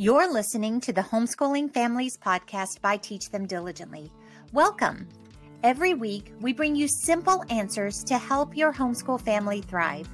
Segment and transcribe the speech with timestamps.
[0.00, 4.10] You're listening to the Homeschooling Families podcast by Teach Them Diligently.
[4.50, 5.06] Welcome.
[5.62, 10.08] Every week, we bring you simple answers to help your homeschool family thrive.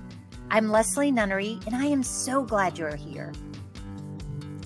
[0.50, 3.32] I'm Leslie Nunnery, and I am so glad you're here.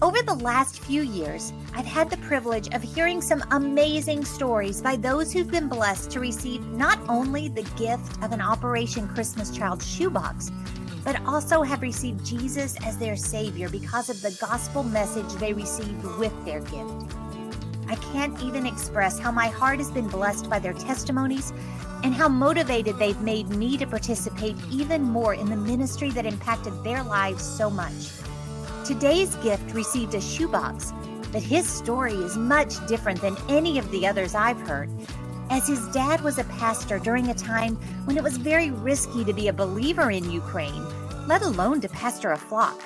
[0.01, 4.97] Over the last few years, I've had the privilege of hearing some amazing stories by
[4.97, 9.83] those who've been blessed to receive not only the gift of an Operation Christmas Child
[9.83, 10.51] shoebox,
[11.05, 16.05] but also have received Jesus as their Savior because of the gospel message they received
[16.19, 17.15] with their gift.
[17.89, 21.53] I can't even express how my heart has been blessed by their testimonies
[22.05, 26.73] and how motivated they've made me to participate even more in the ministry that impacted
[26.85, 28.11] their lives so much.
[28.85, 30.93] Today's gift received a shoebox,
[31.33, 34.89] but his story is much different than any of the others I've heard
[35.51, 39.33] as his dad was a pastor during a time when it was very risky to
[39.33, 40.87] be a believer in Ukraine,
[41.27, 42.81] let alone to pastor a flock.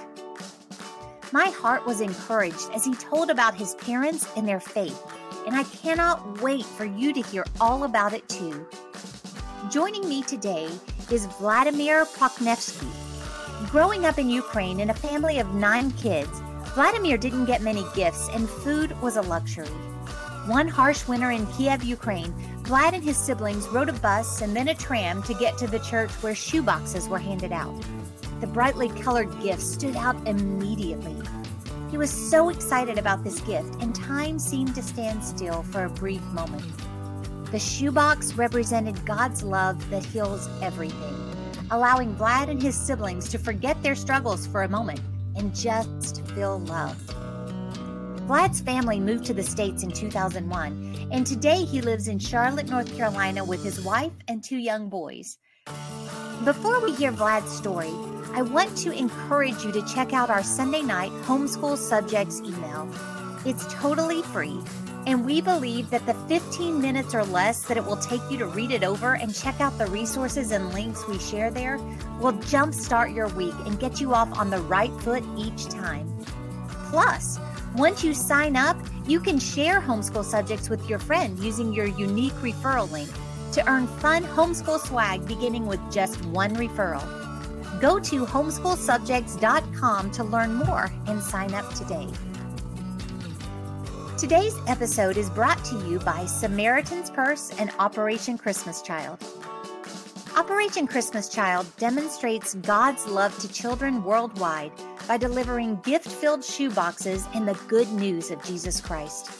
[1.31, 5.01] My heart was encouraged as he told about his parents and their faith,
[5.47, 8.67] and I cannot wait for you to hear all about it too.
[9.71, 10.69] Joining me today
[11.11, 12.91] is Vladimir Prokhnevskiy.
[13.71, 16.41] Growing up in Ukraine in a family of nine kids,
[16.75, 19.69] Vladimir didn't get many gifts, and food was a luxury.
[20.47, 24.69] One harsh winter in Kiev, Ukraine, Vlad and his siblings rode a bus and then
[24.69, 27.75] a tram to get to the church where shoeboxes were handed out.
[28.41, 31.15] The brightly colored gifts stood out immediately.
[31.91, 35.91] He was so excited about this gift, and time seemed to stand still for a
[35.91, 36.65] brief moment.
[37.51, 41.15] The shoebox represented God's love that heals everything,
[41.71, 45.01] allowing Vlad and his siblings to forget their struggles for a moment
[45.37, 46.97] and just feel love.
[48.27, 52.97] Vlad's family moved to the States in 2001, and today he lives in Charlotte, North
[52.97, 55.37] Carolina with his wife and two young boys.
[56.43, 57.93] Before we hear Vlad's story,
[58.33, 62.89] I want to encourage you to check out our Sunday night homeschool subjects email.
[63.45, 64.59] It's totally free,
[65.07, 68.47] and we believe that the 15 minutes or less that it will take you to
[68.47, 71.77] read it over and check out the resources and links we share there
[72.19, 76.11] will jumpstart your week and get you off on the right foot each time.
[76.89, 77.39] Plus,
[77.75, 78.77] once you sign up,
[79.07, 83.11] you can share homeschool subjects with your friend using your unique referral link
[83.53, 87.03] to earn fun homeschool swag beginning with just one referral.
[87.81, 92.09] Go to homeschoolsubjects.com to learn more and sign up today.
[94.17, 99.19] Today's episode is brought to you by Samaritan's Purse and Operation Christmas Child.
[100.37, 104.73] Operation Christmas Child demonstrates God's love to children worldwide
[105.07, 109.31] by delivering gift filled shoeboxes and the good news of Jesus Christ.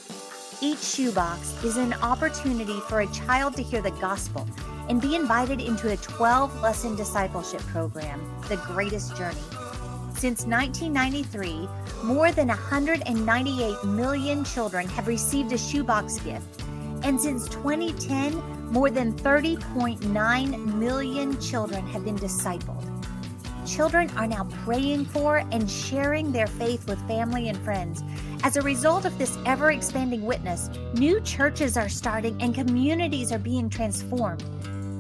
[0.61, 4.49] Each shoebox is an opportunity for a child to hear the gospel
[4.89, 9.37] and be invited into a 12 lesson discipleship program, The Greatest Journey.
[10.15, 11.69] Since 1993,
[12.05, 16.63] more than 198 million children have received a shoebox gift.
[17.03, 18.35] And since 2010,
[18.71, 22.94] more than 30.9 million children have been discipled.
[23.75, 28.05] Children are now praying for and sharing their faith with family and friends.
[28.45, 33.39] As a result of this ever expanding witness, new churches are starting and communities are
[33.41, 34.45] being transformed.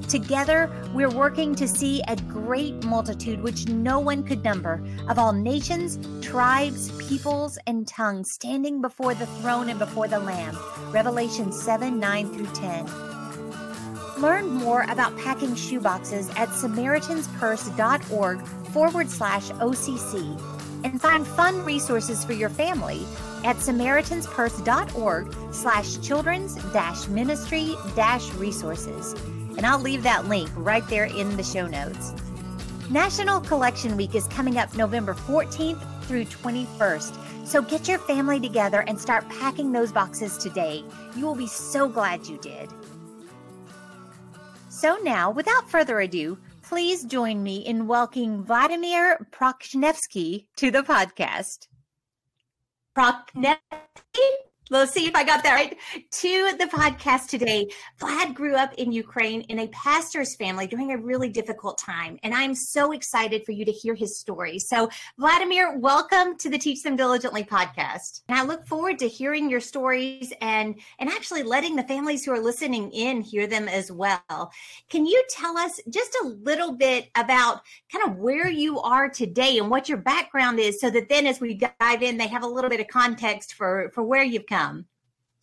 [0.08, 5.32] Together, we're working to see a great multitude which no one could number of all
[5.32, 10.58] nations, tribes, peoples, and tongues standing before the throne and before the Lamb.
[10.90, 13.14] Revelation 7 9 through 10.
[14.20, 20.36] Learn more about packing shoeboxes at SamaritansPurse.org forward slash OCC
[20.82, 23.06] and find fun resources for your family
[23.44, 29.12] at SamaritansPurse.org slash children's dash ministry dash resources.
[29.56, 32.12] And I'll leave that link right there in the show notes.
[32.90, 37.46] National Collection Week is coming up November 14th through 21st.
[37.46, 40.82] So get your family together and start packing those boxes today.
[41.16, 42.68] You will be so glad you did.
[44.68, 46.36] So now, without further ado,
[46.74, 51.68] please join me in welcoming Vladimir Prokhnevskiy to the podcast.
[52.98, 54.32] Prokhnevskiy?
[54.74, 55.78] Let's see if I got that right.
[56.10, 57.68] To the podcast today.
[58.00, 62.18] Vlad grew up in Ukraine in a pastor's family during a really difficult time.
[62.24, 64.58] And I'm so excited for you to hear his story.
[64.58, 68.22] So, Vladimir, welcome to the Teach Them Diligently podcast.
[68.28, 72.32] And I look forward to hearing your stories and, and actually letting the families who
[72.32, 74.50] are listening in hear them as well.
[74.90, 77.60] Can you tell us just a little bit about
[77.92, 81.40] kind of where you are today and what your background is so that then as
[81.40, 84.63] we dive in, they have a little bit of context for, for where you've come?
[84.66, 84.86] Come?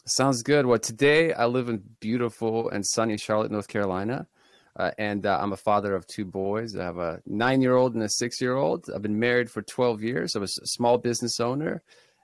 [0.06, 0.66] Sounds good.
[0.66, 4.28] Well, today I live in beautiful and sunny Charlotte, North Carolina.
[4.76, 6.76] Uh, and uh, I'm a father of two boys.
[6.76, 8.90] I have a nine year old and a six year old.
[8.94, 10.36] I've been married for 12 years.
[10.36, 11.84] I was a small business owner.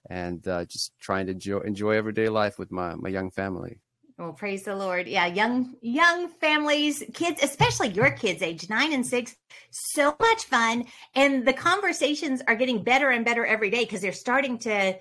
[0.09, 3.81] and uh, just trying to enjoy, enjoy everyday life with my, my young family.
[4.17, 5.07] Well, praise the Lord.
[5.07, 9.35] Yeah, young young families, kids, especially your kids age 9 and 6,
[9.69, 14.11] so much fun and the conversations are getting better and better every day because they're
[14.13, 14.97] starting to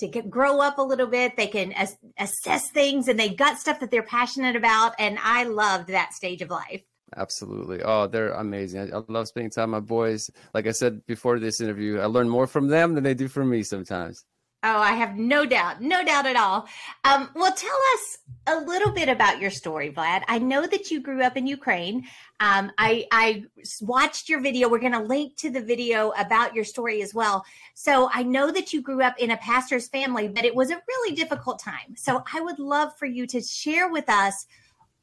[0.00, 1.36] to get, grow up a little bit.
[1.36, 5.44] They can as, assess things and they've got stuff that they're passionate about and I
[5.44, 6.82] loved that stage of life.
[7.16, 7.82] Absolutely.
[7.82, 8.92] Oh, they're amazing.
[8.92, 10.30] I, I love spending time with my boys.
[10.54, 13.50] Like I said before this interview, I learn more from them than they do from
[13.50, 14.24] me sometimes.
[14.62, 16.68] Oh, I have no doubt, no doubt at all.
[17.04, 20.22] Um, well, tell us a little bit about your story, Vlad.
[20.28, 22.06] I know that you grew up in Ukraine.
[22.40, 23.44] Um, I, I
[23.80, 24.68] watched your video.
[24.68, 27.44] We're going to link to the video about your story as well.
[27.72, 30.82] So I know that you grew up in a pastor's family, but it was a
[30.86, 31.96] really difficult time.
[31.96, 34.46] So I would love for you to share with us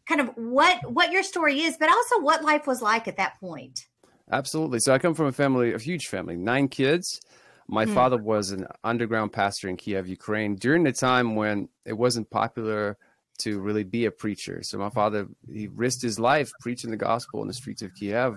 [0.05, 3.39] kind of what what your story is, but also what life was like at that
[3.39, 3.87] point.
[4.31, 4.79] Absolutely.
[4.79, 7.21] So I come from a family, a huge family, nine kids.
[7.67, 7.93] My mm.
[7.93, 12.97] father was an underground pastor in Kiev, Ukraine, during the time when it wasn't popular
[13.39, 14.63] to really be a preacher.
[14.63, 18.35] So my father he risked his life preaching the gospel in the streets of Kiev,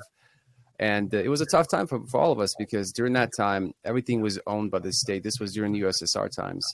[0.79, 3.31] and uh, it was a tough time for, for all of us because during that
[3.37, 5.23] time everything was owned by the state.
[5.23, 6.67] This was during the USSR times,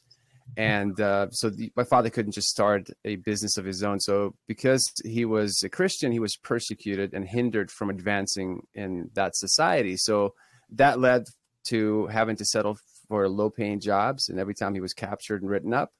[0.56, 4.00] and uh, so the, my father couldn't just start a business of his own.
[4.00, 9.36] So because he was a Christian, he was persecuted and hindered from advancing in that
[9.36, 9.96] society.
[9.96, 10.34] So
[10.70, 11.24] that led
[11.68, 12.78] to having to settle
[13.08, 14.28] for low paying jobs.
[14.28, 15.90] And every time he was captured and written up,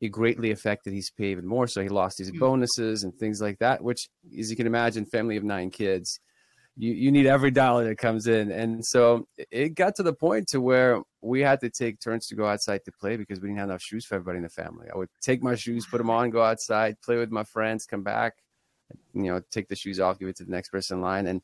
[0.00, 1.66] it greatly affected his pay even more.
[1.66, 2.38] So he lost his hmm.
[2.38, 4.08] bonuses and things like that, which,
[4.38, 6.20] as you can imagine, family of nine kids,
[6.76, 8.50] you, you need every dollar that comes in.
[8.50, 12.34] And so it got to the point to where we had to take turns to
[12.34, 14.86] go outside to play because we didn't have enough shoes for everybody in the family.
[14.92, 18.02] I would take my shoes, put them on, go outside, play with my friends, come
[18.02, 18.34] back,
[19.14, 21.26] you know, take the shoes off, give it to the next person in line.
[21.26, 21.40] And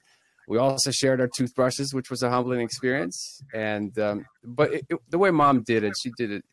[0.48, 3.42] we also shared our toothbrushes, which was a humbling experience.
[3.54, 6.44] And um, but it, it, the way mom did it, she did it.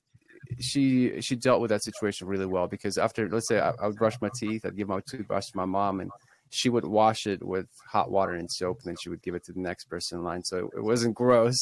[0.60, 3.98] She she dealt with that situation really well because after let's say I, I would
[3.98, 6.12] brush my teeth, I'd give my toothbrush to my mom, and
[6.50, 9.44] she would wash it with hot water and soap, and then she would give it
[9.46, 10.44] to the next person in line.
[10.44, 11.58] So it, it wasn't gross.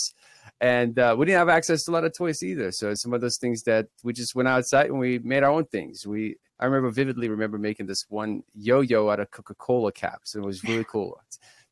[0.62, 2.72] And uh, we didn't have access to a lot of toys either.
[2.72, 5.66] So some of those things that we just went outside and we made our own
[5.66, 6.08] things.
[6.08, 10.34] We I remember vividly remember making this one yo-yo out of Coca-Cola caps.
[10.34, 11.20] And it was really cool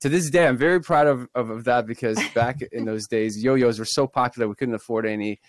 [0.05, 3.43] to this day, I'm very proud of, of, of that because back in those days,
[3.43, 5.39] yo-yos were so popular we couldn't afford any,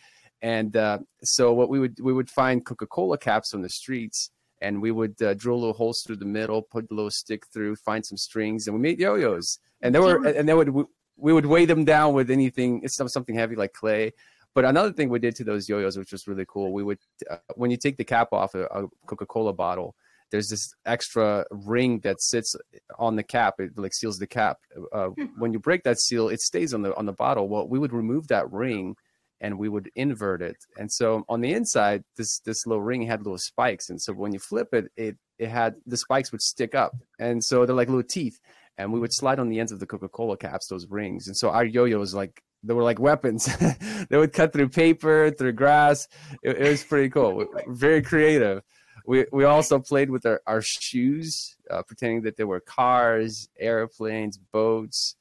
[0.41, 4.31] and uh, so what we would we would find Coca-Cola caps on the streets,
[4.63, 7.77] and we would uh, drill little holes through the middle, put a little stick through,
[7.77, 9.59] find some strings, and we made yo-yos.
[9.83, 10.87] And they were and then would
[11.19, 14.15] we would weigh them down with anything, it's something heavy like clay.
[14.55, 17.01] But another thing we did to those yo-yos, which was really cool, we would
[17.31, 19.97] uh, when you take the cap off a, a Coca-Cola bottle
[20.31, 22.57] there's this extra ring that sits
[22.99, 23.55] on the cap.
[23.59, 24.59] It like seals the cap.
[24.93, 25.25] Uh, hmm.
[25.39, 27.49] when you break that seal, it stays on the on the bottle.
[27.49, 28.97] Well, we would remove that ring
[29.41, 30.57] and we would invert it.
[30.79, 33.89] And so on the inside, this this little ring had little spikes.
[33.91, 36.97] And so when you flip it, it it had the spikes would stick up.
[37.19, 38.41] And so they're like little teeth.
[38.79, 41.29] And we would slide on the ends of the Coca-Cola caps those rings.
[41.29, 43.49] And so our yo-yos like they were like weapons.
[44.11, 46.09] they would cut through paper, through grass.
[46.43, 47.47] It, it was pretty cool.
[47.69, 48.63] Very creative
[49.07, 54.39] we we also played with our, our shoes, uh, pretending that they were cars, airplanes,
[54.39, 55.17] boats.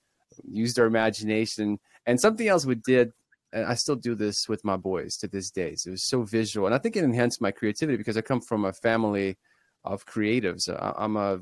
[0.52, 3.14] Used our imagination, and something else we did.
[3.54, 5.76] And I still do this with my boys to this day.
[5.76, 8.42] So it was so visual, and I think it enhanced my creativity because I come
[8.42, 9.38] from a family
[9.86, 10.68] of creatives.
[10.98, 11.40] I'm a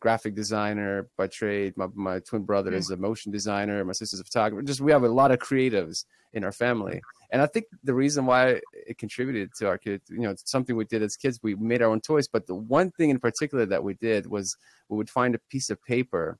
[0.00, 1.76] graphic designer by trade.
[1.76, 3.84] My, my twin brother is a motion designer.
[3.84, 4.62] My sister's a photographer.
[4.62, 7.00] Just we have a lot of creatives in our family,
[7.32, 10.84] and I think the reason why it contributed to our kids, you know, something we
[10.84, 12.28] did as kids, we made our own toys.
[12.28, 14.54] But the one thing in particular that we did was
[14.90, 16.38] we would find a piece of paper.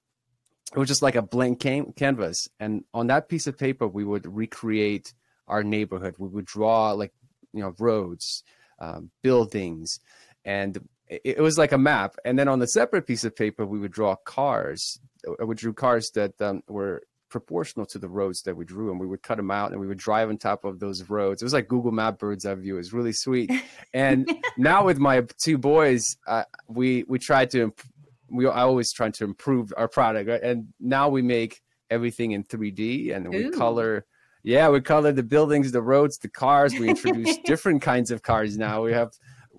[0.75, 4.05] It was just like a blank can- canvas, and on that piece of paper, we
[4.05, 5.15] would recreate
[5.49, 6.17] our neighborhood.
[6.19, 7.15] We would draw like
[7.55, 8.45] you know roads,
[8.79, 9.99] um, buildings,
[10.45, 10.77] and
[11.09, 12.17] it, it was like a map.
[12.27, 15.01] And then on the separate piece of paper, we would draw cars.
[15.27, 17.03] Uh, we drew cars that um, were
[17.33, 19.89] proportional to the roads that we drew and we would cut them out and we
[19.89, 21.43] would drive on top of those roads.
[21.43, 22.75] It was like google map bird's eye view.
[22.75, 23.51] It was really sweet.
[23.95, 27.83] And now with my two boys uh, we we tried to imp-
[28.31, 30.43] we i always try to improve our product right?
[30.43, 31.61] and now we make
[31.91, 34.07] everything in 3d and we color
[34.43, 36.73] yeah we color the buildings the roads the cars.
[36.79, 38.83] We introduce different kinds of cars now.
[38.83, 39.11] We have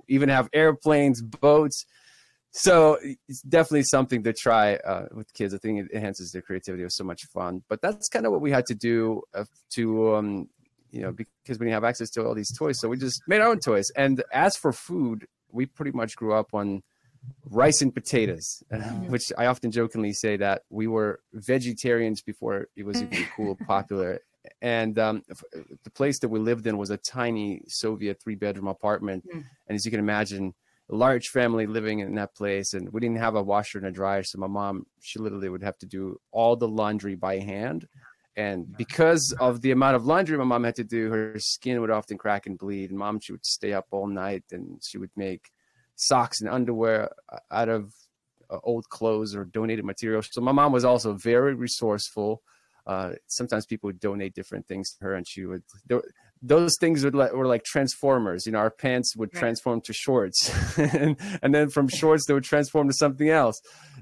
[0.08, 1.86] even have airplanes boats
[2.56, 5.56] so it's definitely something to try uh, with kids.
[5.56, 6.84] I think it enhances their creativity.
[6.84, 7.64] It was so much fun.
[7.68, 10.50] But that's kind of what we had to do uh, to, um,
[10.92, 12.76] you know, because we didn't have access to all these toys.
[12.80, 13.90] So we just made our own toys.
[13.96, 16.84] And as for food, we pretty much grew up on
[17.50, 19.08] rice and potatoes, mm-hmm.
[19.12, 24.20] which I often jokingly say that we were vegetarians before it was even cool, popular.
[24.62, 25.24] and um,
[25.84, 29.44] the place that we lived in was a tiny Soviet three bedroom apartment, mm.
[29.68, 30.54] and as you can imagine,
[30.90, 34.24] large family living in that place, and we didn't have a washer and a dryer,
[34.24, 37.88] so my mom she literally would have to do all the laundry by hand.
[38.36, 41.92] And because of the amount of laundry my mom had to do, her skin would
[41.92, 42.90] often crack and bleed.
[42.90, 45.52] And mom, she would stay up all night and she would make
[45.96, 47.94] socks and underwear uh, out of
[48.50, 50.30] uh, old clothes or donated materials.
[50.32, 52.42] So my mom was also very resourceful.
[52.88, 55.64] Uh, sometimes people would donate different things to her, and she would.
[55.88, 56.02] There,
[56.46, 58.46] those things would like, were like transformers.
[58.46, 62.44] You know, our pants would transform to shorts, and, and then from shorts they would
[62.44, 63.60] transform to something else.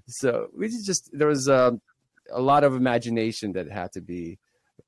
[0.08, 1.82] So we just there was a, um,
[2.32, 4.40] a lot of imagination that had to be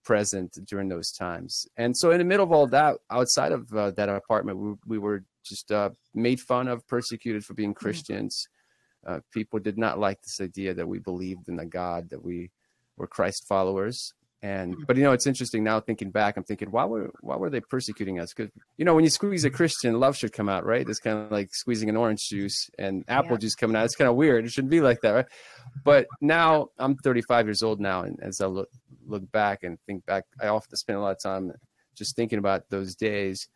[0.03, 1.67] present during those times.
[1.77, 4.97] And so in the middle of all that, outside of uh, that apartment, we, we
[4.97, 7.85] were just uh, made fun of, persecuted for being mm-hmm.
[7.85, 8.47] Christians.
[9.05, 12.51] Uh, people did not like this idea that we believed in a God, that we
[12.97, 14.13] were Christ followers.
[14.43, 14.83] And mm-hmm.
[14.85, 16.37] but you know it's interesting now thinking back.
[16.37, 18.33] I'm thinking why were why were they persecuting us?
[18.33, 20.87] Because you know when you squeeze a Christian, love should come out, right?
[20.87, 23.37] It's kind of like squeezing an orange juice and apple yeah.
[23.37, 23.85] juice coming out.
[23.85, 24.45] It's kind of weird.
[24.45, 25.25] It shouldn't be like that, right?
[25.83, 28.69] But now I'm 35 years old now, and as I look
[29.07, 31.53] look back and think back, I often spend a lot of time
[31.95, 33.47] just thinking about those days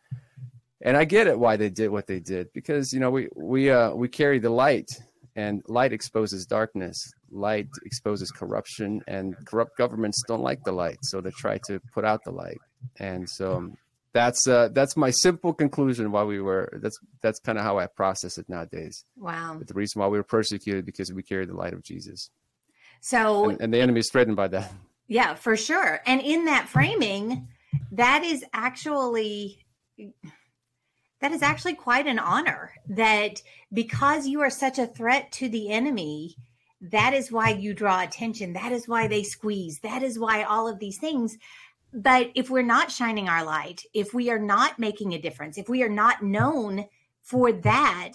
[0.80, 3.70] and I get it why they did what they did because you know we we
[3.70, 4.90] uh, we carry the light,
[5.36, 7.12] and light exposes darkness.
[7.30, 12.04] Light exposes corruption, and corrupt governments don't like the light, so they try to put
[12.04, 12.58] out the light.
[12.98, 13.76] And so um,
[14.12, 16.78] that's uh, that's my simple conclusion why we were.
[16.82, 19.04] That's that's kind of how I process it nowadays.
[19.16, 19.56] Wow.
[19.58, 22.30] But the reason why we were persecuted because we carried the light of Jesus.
[23.00, 24.72] So and, and the enemy is threatened by that.
[25.06, 26.00] Yeah, for sure.
[26.06, 27.48] And in that framing,
[27.92, 29.64] that is actually
[31.20, 33.42] that is actually quite an honor that
[33.72, 36.36] because you are such a threat to the enemy,
[36.80, 38.52] that is why you draw attention.
[38.52, 39.80] That is why they squeeze.
[39.80, 41.36] That is why all of these things.
[41.92, 45.68] But if we're not shining our light, if we are not making a difference, if
[45.68, 46.84] we are not known
[47.22, 48.14] for that,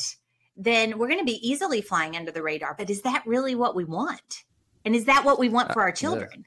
[0.56, 2.76] then we're going to be easily flying under the radar.
[2.78, 4.44] But is that really what we want?
[4.86, 6.46] And is that what we want for our children?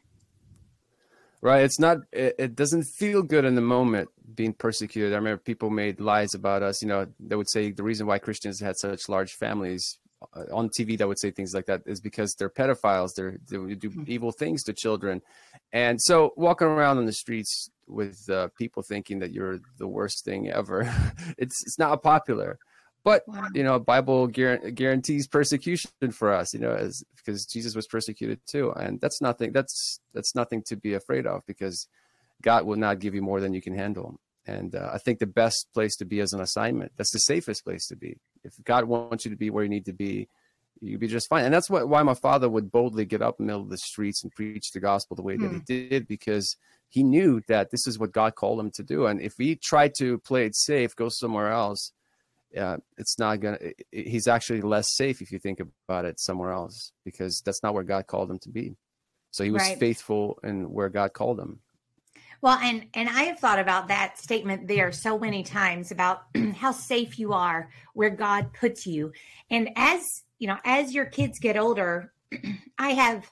[1.43, 1.63] Right.
[1.63, 5.13] It's not, it, it, doesn't feel good in the moment being persecuted.
[5.13, 6.83] I remember people made lies about us.
[6.83, 10.06] You know, they would say the reason why Christians had such large families uh,
[10.53, 13.11] on TV that would say things like that is because they're pedophiles.
[13.17, 14.05] They're, they do hmm.
[14.07, 15.23] evil things to children.
[15.73, 20.25] And so walking around on the streets with uh, people thinking that you're the worst
[20.25, 20.83] thing ever,
[21.39, 22.59] it's, it's not popular.
[23.07, 23.47] But wow.
[23.55, 26.53] you know, Bible guarantees persecution for us.
[26.53, 29.53] You know, as because Jesus was persecuted too, and that's nothing.
[29.53, 31.87] That's that's nothing to be afraid of because
[32.43, 34.19] God will not give you more than you can handle.
[34.45, 36.93] And uh, I think the best place to be is an assignment.
[36.97, 38.17] That's the safest place to be.
[38.47, 40.29] If God wants you to be where you need to be,
[40.81, 41.45] you'd be just fine.
[41.45, 43.79] And that's what, why my father would boldly get up in the middle of the
[43.79, 45.89] streets and preach the gospel the way that he hmm.
[45.89, 46.57] did, because
[46.89, 49.07] he knew that this is what God called him to do.
[49.07, 51.93] And if he tried to play it safe, go somewhere else,
[52.57, 53.59] uh, it's not gonna.
[53.91, 57.83] he's actually less safe if you think about it somewhere else because that's not where
[57.83, 58.77] God called him to be.
[59.31, 59.79] So he was right.
[59.79, 61.61] faithful in where God called him.
[62.47, 66.71] Well, and and I have thought about that statement there so many times about how
[66.71, 69.11] safe you are where God puts you.
[69.51, 72.13] And as you know, as your kids get older,
[72.79, 73.29] I have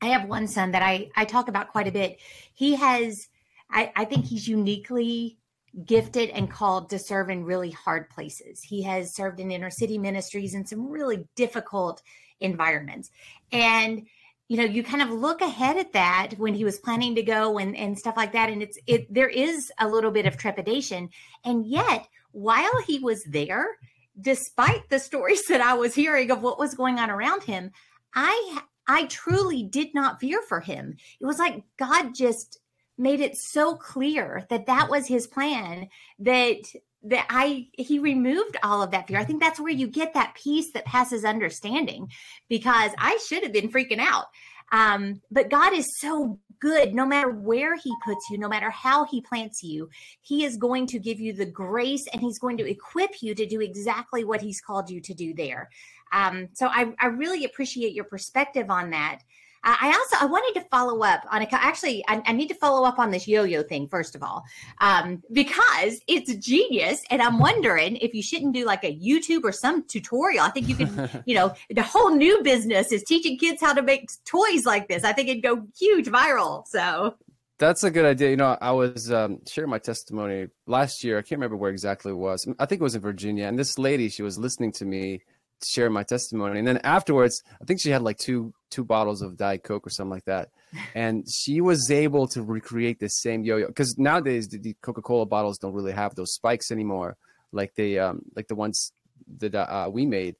[0.00, 2.22] I have one son that I I talk about quite a bit.
[2.54, 3.28] He has
[3.70, 5.36] I, I think he's uniquely
[5.84, 8.62] gifted and called to serve in really hard places.
[8.62, 12.02] He has served in inner city ministries in some really difficult
[12.40, 13.10] environments.
[13.52, 14.06] And
[14.48, 17.58] you know, you kind of look ahead at that when he was planning to go
[17.58, 18.48] and, and stuff like that.
[18.48, 21.10] And it's it there is a little bit of trepidation.
[21.44, 23.78] And yet, while he was there,
[24.20, 27.70] despite the stories that I was hearing of what was going on around him,
[28.14, 30.96] I I truly did not fear for him.
[31.20, 32.58] It was like God just
[32.96, 35.88] made it so clear that that was his plan
[36.18, 36.62] that
[37.04, 39.18] that I he removed all of that fear.
[39.18, 42.10] I think that's where you get that peace that passes understanding
[42.48, 44.26] because I should have been freaking out.
[44.70, 49.04] Um, but God is so good no matter where he puts you, no matter how
[49.04, 49.88] he plants you,
[50.20, 53.46] he is going to give you the grace and he's going to equip you to
[53.46, 55.70] do exactly what he's called you to do there.
[56.12, 59.20] Um, so I, I really appreciate your perspective on that.
[59.64, 62.86] I also I wanted to follow up on a actually I, I need to follow
[62.86, 64.44] up on this yo-yo thing first of all
[64.80, 69.52] um, because it's genius and I'm wondering if you shouldn't do like a YouTube or
[69.52, 70.44] some tutorial.
[70.44, 73.82] I think you could you know the whole new business is teaching kids how to
[73.82, 75.04] make toys like this.
[75.04, 76.66] I think it'd go huge viral.
[76.66, 77.16] So
[77.58, 78.30] that's a good idea.
[78.30, 81.18] You know, I was um, sharing my testimony last year.
[81.18, 82.46] I can't remember where exactly it was.
[82.58, 83.46] I think it was in Virginia.
[83.46, 85.22] And this lady, she was listening to me
[85.64, 86.58] share my testimony.
[86.58, 89.90] And then afterwards, I think she had like two two bottles of Diet Coke or
[89.90, 90.50] something like that.
[90.94, 95.58] And she was able to recreate the same yo-yo because nowadays the, the Coca-Cola bottles
[95.58, 97.16] don't really have those spikes anymore,
[97.52, 98.92] like they um like the ones
[99.38, 100.36] that uh, we made.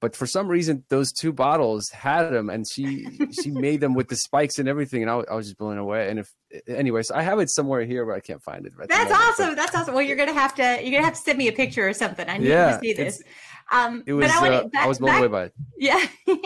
[0.00, 3.06] But for some reason those two bottles had them and she
[3.42, 6.08] she made them with the spikes and everything and I, I, was just blown away.
[6.08, 6.32] And if
[6.68, 9.56] anyways i have it somewhere here but i can't find it right that's awesome.
[9.56, 9.94] That's awesome.
[9.94, 12.28] Well you're gonna have to you're gonna have to send me a picture or something.
[12.28, 13.22] I need yeah, to see this
[13.72, 16.06] um it was, I, uh, back, I was blown back, away by it yeah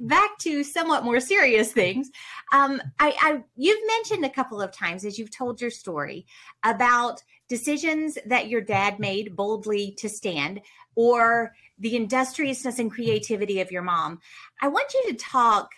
[0.00, 2.10] back to somewhat more serious things
[2.52, 6.26] um I, I you've mentioned a couple of times as you've told your story
[6.64, 10.60] about decisions that your dad made boldly to stand
[10.94, 14.20] or the industriousness and creativity of your mom.
[14.60, 15.70] I want you to talk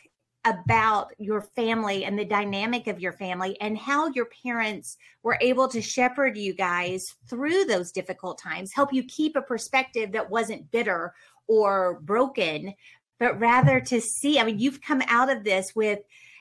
[0.44, 5.68] about your family and the dynamic of your family and how your parents were able
[5.68, 10.70] to shepherd you guys through those difficult times, help you keep a perspective that wasn't
[10.70, 11.12] bitter
[11.46, 12.74] or broken,
[13.18, 14.38] but rather to see.
[14.38, 16.00] I mean, you've come out of this with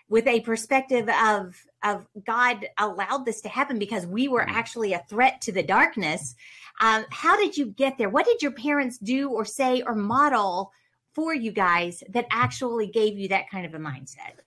[0.09, 4.49] with a perspective of of God allowed this to happen because we were mm.
[4.51, 6.35] actually a threat to the darkness
[6.79, 8.09] um, how did you get there?
[8.09, 10.71] What did your parents do or say or model
[11.17, 14.37] for you guys that actually gave you that kind of a mindset?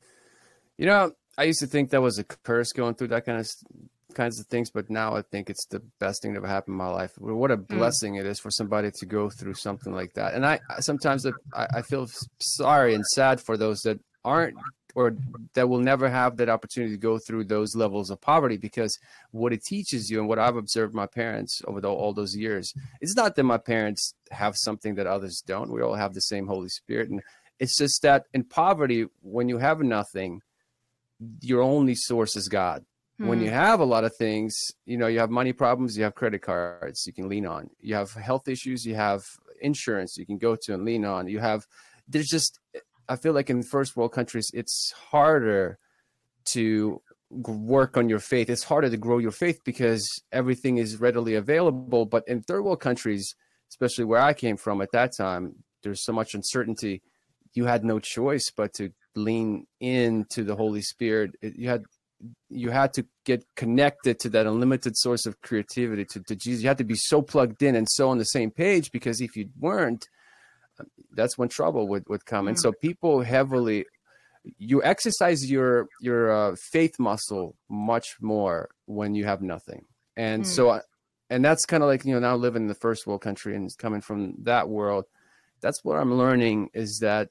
[0.79, 3.49] You know, I used to think that was a curse going through that kind of
[4.15, 6.79] kinds of things, but now I think it's the best thing that ever happened in
[6.79, 7.13] my life.
[7.19, 7.67] What a mm.
[7.67, 8.21] blessing mm.
[8.21, 10.35] it is for somebody to go through something like that.
[10.35, 12.07] And I sometimes I, I feel
[12.41, 14.57] sorry and sad for those that aren't
[14.95, 15.17] or
[15.55, 18.99] that will never have that opportunity to go through those levels of poverty because
[19.31, 22.75] what it teaches you and what I've observed my parents over the, all those years
[23.01, 25.71] it's not that my parents have something that others don't.
[25.71, 27.11] We all have the same Holy Spirit.
[27.11, 27.23] And
[27.59, 30.41] it's just that in poverty when you have nothing
[31.41, 32.85] your only source is God.
[33.19, 33.55] When you hmm.
[33.55, 34.57] have a lot of things
[34.87, 37.69] you know you have money problems you have credit cards you can lean on.
[37.79, 39.23] You have health issues you have
[39.61, 41.29] insurance you can go to and lean on.
[41.29, 41.67] You have
[42.09, 42.59] there's just
[43.11, 45.79] I feel like in first world countries, it's harder
[46.47, 48.49] to work on your faith.
[48.49, 52.07] It's harder to grow your faith because everything is readily available.
[52.07, 53.35] But in third world countries,
[53.69, 57.03] especially where I came from at that time, there's so much uncertainty.
[57.53, 61.33] You had no choice but to lean into the Holy Spirit.
[61.43, 61.83] You had
[62.49, 66.63] you had to get connected to that unlimited source of creativity to, to Jesus.
[66.63, 69.37] You had to be so plugged in and so on the same page because if
[69.37, 70.07] you weren't,
[71.15, 72.49] that's when trouble would, would come.
[72.49, 73.87] And so people heavily
[74.59, 79.85] you exercise your your uh, faith muscle much more when you have nothing.
[80.17, 80.47] And mm.
[80.47, 80.81] so
[81.31, 83.71] and that's kind of like you know now living in the first world country and
[83.79, 85.07] coming from that world
[85.61, 87.31] that's what i'm learning is that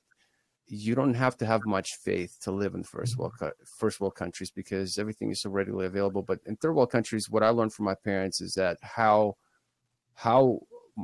[0.72, 3.34] you don't have to have much faith to live in first world
[3.78, 7.44] first world countries because everything is so readily available but in third world countries what
[7.44, 9.36] i learned from my parents is that how
[10.16, 10.60] how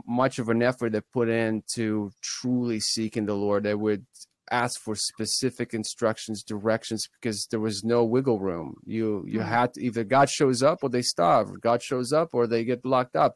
[0.08, 3.64] much of an effort they put into truly seeking the Lord.
[3.64, 4.06] They would
[4.52, 8.76] ask for specific instructions, directions, because there was no wiggle room.
[8.86, 9.50] You you mm-hmm.
[9.50, 11.62] had to, either God shows up or they starve.
[11.62, 13.36] God shows up or they get locked up.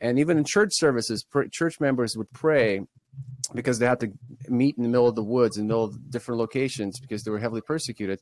[0.00, 2.82] And even in church services, pr- church members would pray
[3.54, 4.12] because they had to
[4.48, 7.30] meet in the middle of the woods in the middle of different locations because they
[7.30, 8.20] were heavily persecuted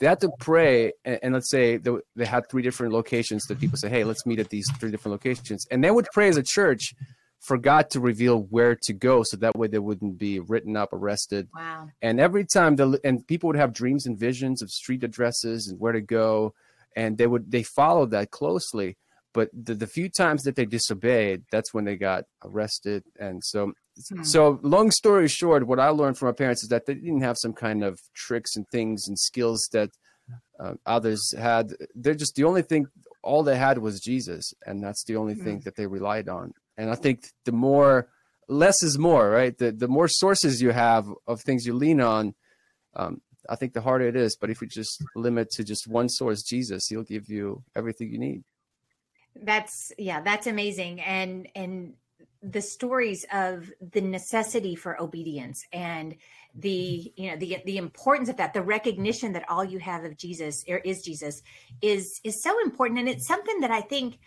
[0.00, 3.60] they had to pray and, and let's say they, they, had three different locations that
[3.60, 5.66] people say hey let's meet at these three different locations.
[5.70, 6.94] And they would pray as a church
[7.38, 10.92] for god to reveal where to go so that way they wouldn't be written up
[10.92, 11.48] arrested.
[11.54, 11.88] Wow.
[12.02, 15.78] And every time the and people would have dreams and visions of street addresses and
[15.78, 16.54] where to go
[16.96, 18.96] and they would they followed that closely
[19.32, 23.72] but the, the few times that they disobeyed that's when they got arrested and so
[24.12, 24.22] hmm.
[24.22, 27.36] so long story short what i learned from my parents is that they didn't have
[27.38, 29.90] some kind of tricks and things and skills that
[30.60, 32.86] uh, others had they're just the only thing
[33.22, 35.44] all they had was jesus and that's the only hmm.
[35.44, 38.08] thing that they relied on and I think the more
[38.48, 39.56] less is more, right?
[39.56, 42.34] The the more sources you have of things you lean on,
[42.96, 44.34] um, I think the harder it is.
[44.40, 48.18] But if we just limit to just one source, Jesus, He'll give you everything you
[48.18, 48.44] need.
[49.34, 51.00] That's yeah, that's amazing.
[51.00, 51.94] And and
[52.42, 56.16] the stories of the necessity for obedience and
[56.54, 60.16] the you know the the importance of that the recognition that all you have of
[60.16, 61.42] jesus or is jesus
[61.82, 64.18] is is so important and it's something that i think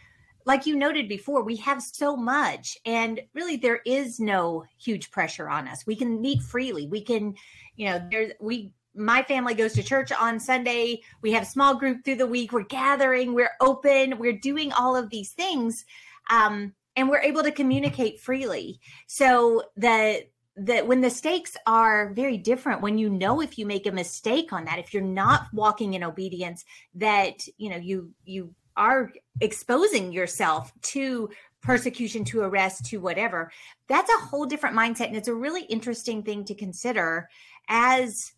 [0.45, 5.49] like you noted before, we have so much, and really there is no huge pressure
[5.49, 5.85] on us.
[5.85, 6.87] We can meet freely.
[6.87, 7.35] We can,
[7.75, 8.71] you know, there's we.
[8.95, 11.01] My family goes to church on Sunday.
[11.21, 12.51] We have small group through the week.
[12.51, 13.33] We're gathering.
[13.33, 14.17] We're open.
[14.17, 15.85] We're doing all of these things,
[16.29, 18.79] um, and we're able to communicate freely.
[19.07, 20.25] So the
[20.55, 24.53] that when the stakes are very different when you know if you make a mistake
[24.53, 30.11] on that if you're not walking in obedience that you know you you are exposing
[30.11, 31.29] yourself to
[31.61, 33.51] persecution to arrest to whatever
[33.87, 37.27] that's a whole different mindset and it's a really interesting thing to consider
[37.67, 38.33] as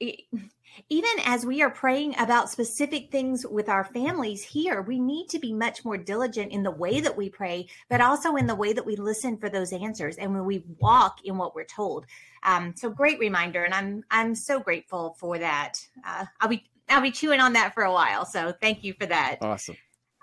[0.88, 5.38] even as we are praying about specific things with our families here, we need to
[5.38, 8.72] be much more diligent in the way that we pray, but also in the way
[8.72, 12.06] that we listen for those answers and when we walk in what we're told.
[12.42, 15.74] Um, so great reminder, and I'm I'm so grateful for that.
[16.06, 18.24] Uh, I'll be I'll be chewing on that for a while.
[18.24, 19.38] So thank you for that.
[19.40, 19.76] Awesome.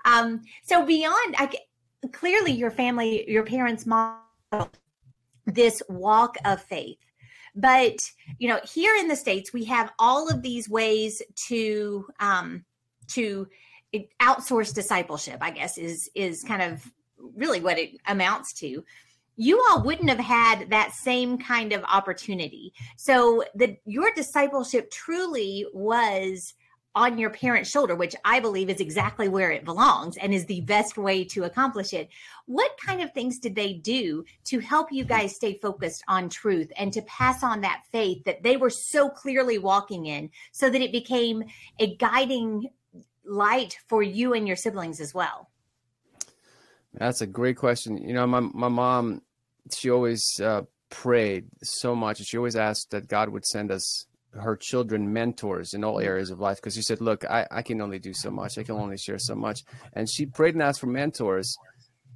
[0.06, 1.52] Um, so beyond, I,
[2.12, 4.70] clearly your family, your parents model
[5.46, 6.98] this walk of faith
[7.56, 7.98] but
[8.38, 12.66] you know, here in the states, we have all of these ways to um,
[13.08, 13.48] to
[14.22, 15.38] outsource discipleship.
[15.42, 16.92] I guess is is kind of
[17.36, 18.84] really what it amounts to
[19.38, 22.74] you all wouldn't have had that same kind of opportunity.
[22.98, 26.54] So the your discipleship truly was
[26.96, 30.62] on your parent's shoulder, which I believe is exactly where it belongs and is the
[30.62, 32.10] best way to accomplish it.
[32.46, 36.72] What kind of things did they do to help you guys stay focused on truth
[36.78, 40.82] and to pass on that faith that they were so clearly walking in so that
[40.82, 41.44] it became
[41.80, 42.70] a guiding
[43.26, 45.50] light for you and your siblings as well?
[46.94, 47.98] That's a great question.
[47.98, 49.22] You know, my, my mom,
[49.76, 52.24] she always uh, prayed so much.
[52.24, 54.06] She always asked that God would send us
[54.36, 57.82] her children mentors in all areas of life because she said, Look, I, I can
[57.82, 58.58] only do so much.
[58.58, 59.64] I can only share so much.
[59.94, 61.58] And she prayed and asked for mentors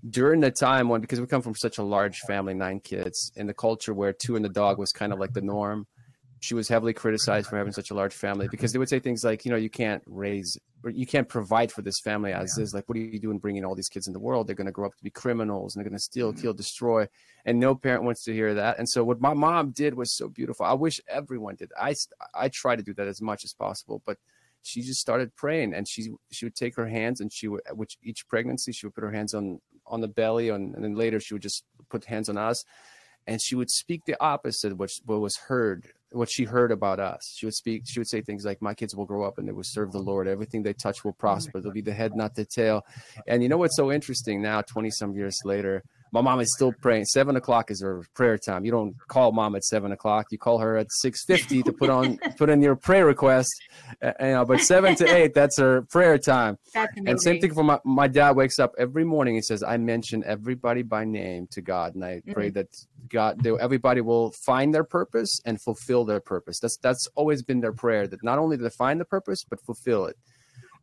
[0.10, 3.48] during the time when, because we come from such a large family, nine kids, in
[3.48, 5.88] the culture where two and the dog was kind of like the norm
[6.40, 9.24] she was heavily criticized for having such a large family because they would say things
[9.24, 12.64] like, you know, you can't raise you can't provide for this family as yeah.
[12.64, 12.74] is.
[12.74, 14.48] Like, what are you doing bringing all these kids in the world?
[14.48, 16.42] They're going to grow up to be criminals and they're going to steal, mm-hmm.
[16.42, 17.08] kill, destroy.
[17.46, 18.80] And no parent wants to hear that.
[18.80, 20.66] And so, what my mom did was so beautiful.
[20.66, 21.72] I wish everyone did.
[21.80, 21.96] I
[22.34, 24.18] I try to do that as much as possible, but
[24.62, 27.98] she just started praying and she she would take her hands and she would which
[28.04, 31.20] each pregnancy she would put her hands on on the belly and, and then later
[31.20, 32.66] she would just put hands on us
[33.30, 37.00] and she would speak the opposite of what, what was heard what she heard about
[37.00, 37.36] us.
[37.38, 39.52] She would speak, she would say things like, My kids will grow up and they
[39.52, 40.28] will serve the Lord.
[40.28, 41.62] Everything they touch will oh prosper.
[41.62, 42.84] They'll be the head, not the tail.
[43.28, 45.84] And you know what's so interesting now, 20 some years later?
[46.12, 47.06] My mom is still praying.
[47.06, 48.66] Seven o'clock is her prayer time.
[48.66, 50.28] You don't call mom at seven o'clock.
[50.32, 53.50] You call her at six fifty to put on put in your prayer request.
[54.02, 56.58] Uh, you know, but seven to eight, that's her prayer time.
[57.06, 58.36] And same thing for my my dad.
[58.36, 59.36] Wakes up every morning.
[59.36, 62.34] He says, "I mention everybody by name to God, and I mm-hmm.
[62.34, 62.68] pray that
[63.10, 67.74] God, everybody will find their purpose and fulfill their purpose." That's that's always been their
[67.74, 68.08] prayer.
[68.08, 70.16] That not only to find the purpose, but fulfill it.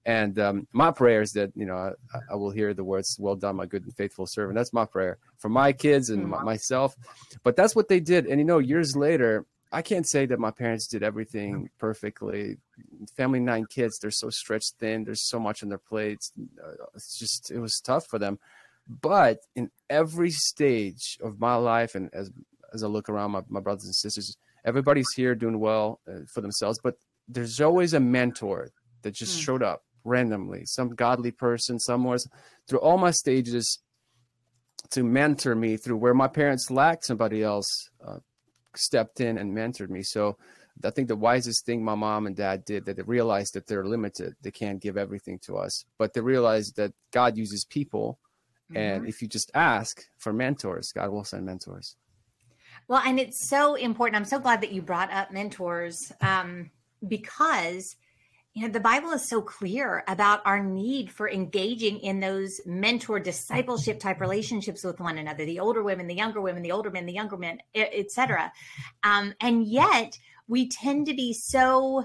[0.07, 1.77] And um, my prayer is that you know
[2.15, 4.85] I, I, will hear the words "Well done, my good and faithful servant." That's my
[4.85, 6.95] prayer for my kids and my, myself.
[7.43, 8.27] But that's what they did.
[8.27, 12.59] And you know, years later, I can't say that my parents did everything perfectly.
[13.17, 15.03] Family nine kids, they're so stretched thin.
[15.03, 16.33] There's so much on their plates.
[16.65, 18.39] Uh, it's just it was tough for them.
[18.89, 22.31] But in every stage of my life, and as
[22.73, 26.43] as I look around my, my brothers and sisters, everybody's here doing well uh, for
[26.43, 26.79] themselves.
[26.81, 26.95] But
[27.27, 28.71] there's always a mentor
[29.03, 29.45] that just mm.
[29.45, 32.19] showed up randomly, some godly person somewhere
[32.69, 33.81] through all my stages
[34.91, 38.19] to mentor me through where my parents lacked somebody else uh,
[38.75, 40.03] stepped in and mentored me.
[40.03, 40.37] So
[40.85, 43.87] I think the wisest thing my mom and dad did that they realized that they're
[43.87, 44.35] limited.
[44.43, 48.19] They can't give everything to us, but they realized that God uses people.
[48.71, 48.77] Mm-hmm.
[48.77, 51.97] And if you just ask for mentors, God will send mentors.
[52.89, 54.17] Well, and it's so important.
[54.17, 56.71] I'm so glad that you brought up mentors um,
[57.07, 57.97] because
[58.57, 63.21] you know the bible is so clear about our need for engaging in those mentor
[63.21, 67.07] discipleship type relationships with one another the older women the younger women the older men
[67.07, 68.51] the younger men etc
[69.05, 72.05] um, and yet we tend to be so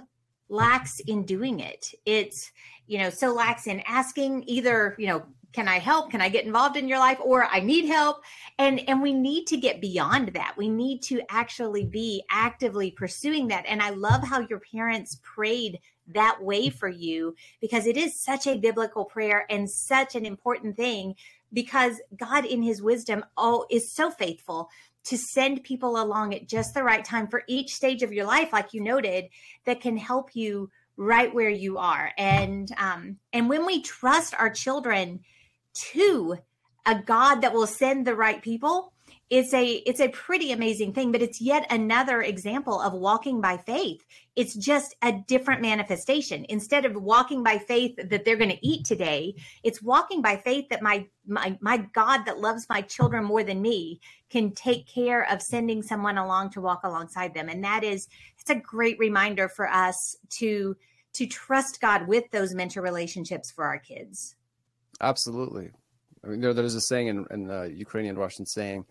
[0.49, 1.93] lax in doing it.
[2.05, 2.51] It's
[2.87, 6.11] you know so lax in asking either you know can i help?
[6.11, 7.17] Can i get involved in your life?
[7.23, 8.23] or i need help.
[8.57, 10.55] And and we need to get beyond that.
[10.57, 13.65] We need to actually be actively pursuing that.
[13.65, 18.47] And i love how your parents prayed that way for you because it is such
[18.47, 21.15] a biblical prayer and such an important thing
[21.53, 24.69] because God in his wisdom oh is so faithful
[25.03, 28.53] to send people along at just the right time for each stage of your life
[28.53, 29.25] like you noted
[29.65, 32.11] that can help you right where you are.
[32.17, 35.21] And um and when we trust our children
[35.93, 36.37] to
[36.85, 38.93] a God that will send the right people
[39.31, 43.55] it's a it's a pretty amazing thing but it's yet another example of walking by
[43.55, 44.05] faith.
[44.35, 46.45] It's just a different manifestation.
[46.49, 50.67] Instead of walking by faith that they're going to eat today it's walking by faith
[50.69, 55.25] that my my my god that loves my children more than me can take care
[55.31, 57.47] of sending someone along to walk alongside them.
[57.47, 60.75] And that is it's a great reminder for us to
[61.13, 64.35] to trust god with those mentor relationships for our kids.
[64.99, 65.71] Absolutely.
[66.23, 68.85] I mean, there, there's a saying in, in uh, Ukrainian Russian saying,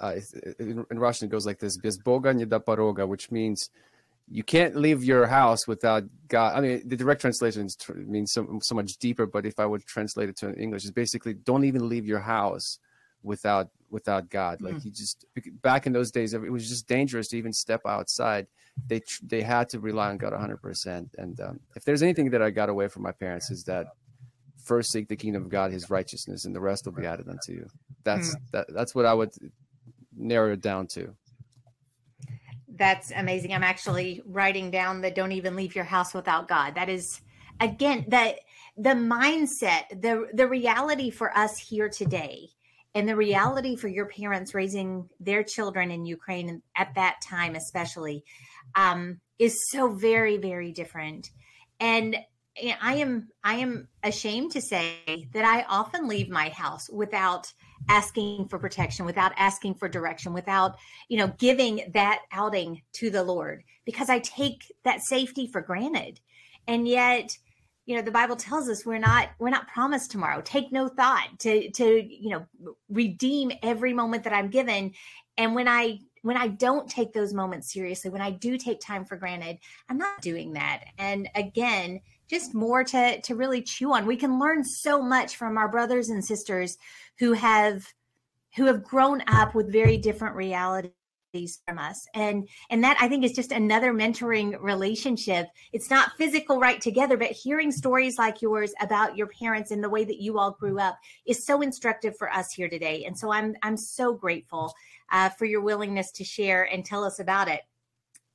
[0.00, 0.14] uh,
[0.58, 3.70] in, in, Russian it goes like this: "Без Бога не до порога," which means
[4.28, 6.56] you can't leave your house without God.
[6.56, 10.28] I mean, the direct translation means so, so much deeper, but if I would translate
[10.30, 12.78] it to English, it's basically don't even leave your house
[13.22, 14.60] without without God.
[14.60, 14.84] Like mm.
[14.86, 15.26] you just
[15.62, 18.46] back in those days, it was just dangerous to even step outside.
[18.86, 20.56] They they had to rely on God 100.
[20.58, 23.88] percent And um, if there's anything that I got away from my parents is that
[24.62, 27.52] first seek the kingdom of God, His righteousness, and the rest will be added unto
[27.52, 27.66] you.
[28.04, 28.40] That's mm.
[28.52, 28.66] that.
[28.72, 29.32] That's what I would
[30.19, 31.15] narrow it down to.
[32.67, 33.53] That's amazing.
[33.53, 36.75] I'm actually writing down that don't even leave your house without God.
[36.75, 37.21] That is
[37.59, 38.39] again that
[38.77, 42.49] the mindset, the the reality for us here today
[42.95, 48.23] and the reality for your parents raising their children in Ukraine at that time especially
[48.75, 51.31] um, is so very very different.
[51.79, 52.17] And
[52.81, 57.51] I am I am ashamed to say that I often leave my house without
[57.87, 63.23] asking for protection, without asking for direction, without, you know, giving that outing to the
[63.23, 66.19] Lord because I take that safety for granted.
[66.67, 67.37] And yet,
[67.85, 70.41] you know, the Bible tells us we're not we're not promised tomorrow.
[70.41, 74.93] Take no thought to to, you know, redeem every moment that I'm given.
[75.37, 79.05] And when I when I don't take those moments seriously, when I do take time
[79.05, 79.57] for granted,
[79.89, 80.83] I'm not doing that.
[80.99, 84.05] And again, just more to to really chew on.
[84.05, 86.77] We can learn so much from our brothers and sisters
[87.19, 87.85] who have
[88.55, 90.93] who have grown up with very different realities
[91.67, 92.07] from us.
[92.15, 95.47] And and that i think is just another mentoring relationship.
[95.73, 99.89] It's not physical right together but hearing stories like yours about your parents and the
[99.89, 103.05] way that you all grew up is so instructive for us here today.
[103.05, 104.73] And so i'm i'm so grateful
[105.11, 107.61] uh, for your willingness to share and tell us about it.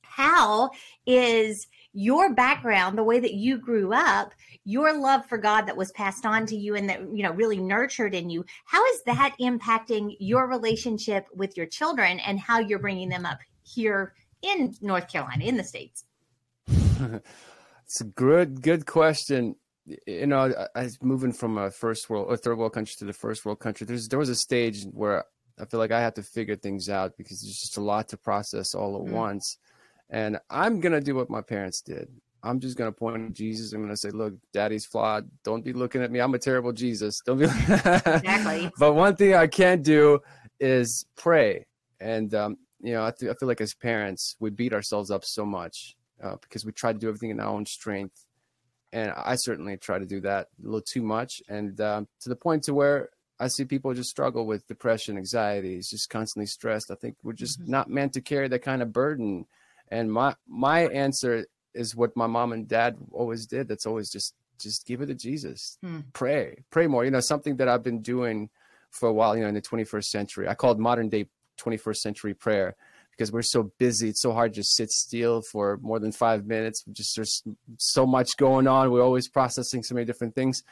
[0.03, 0.69] How
[1.05, 4.33] is your background, the way that you grew up,
[4.65, 7.57] your love for God that was passed on to you and that, you know, really
[7.57, 12.79] nurtured in you, how is that impacting your relationship with your children and how you're
[12.79, 16.03] bringing them up here in North Carolina, in the States?
[16.67, 19.55] it's a good, good question.
[20.05, 23.13] You know, I, I moving from a first world or third world country to the
[23.13, 23.87] first world country.
[23.87, 25.23] There's there was a stage where
[25.57, 28.17] I feel like I had to figure things out because there's just a lot to
[28.17, 29.13] process all at mm.
[29.13, 29.59] once
[30.09, 32.09] and I'm going to do what my parents did.
[32.43, 33.73] I'm just going to point at Jesus.
[33.73, 35.27] I'm going to say, look, daddy's flawed.
[35.43, 36.19] Don't be looking at me.
[36.19, 37.19] I'm a terrible Jesus.
[37.25, 37.45] Don't be.
[37.45, 38.71] exactly.
[38.77, 40.19] but one thing I can't do
[40.59, 41.65] is pray.
[41.99, 45.25] And, um, you know, I, th- I, feel like as parents, we beat ourselves up
[45.25, 48.25] so much uh, because we try to do everything in our own strength.
[48.93, 51.41] And I certainly try to do that a little too much.
[51.49, 55.77] And um, to the point to where I see people just struggle with depression, anxiety,
[55.79, 56.91] just constantly stressed.
[56.91, 57.71] I think we're just mm-hmm.
[57.71, 59.45] not meant to carry that kind of burden
[59.89, 63.67] and my my answer is what my mom and dad always did.
[63.67, 65.77] That's always just just give it to Jesus.
[65.81, 66.01] Hmm.
[66.13, 67.05] Pray, pray more.
[67.05, 68.49] You know, something that I've been doing
[68.91, 69.35] for a while.
[69.35, 71.27] You know, in the 21st century, I called modern day
[71.59, 72.75] 21st century prayer
[73.11, 74.09] because we're so busy.
[74.09, 76.83] It's so hard to sit still for more than five minutes.
[76.91, 77.43] Just there's
[77.77, 78.91] so much going on.
[78.91, 80.63] We're always processing so many different things.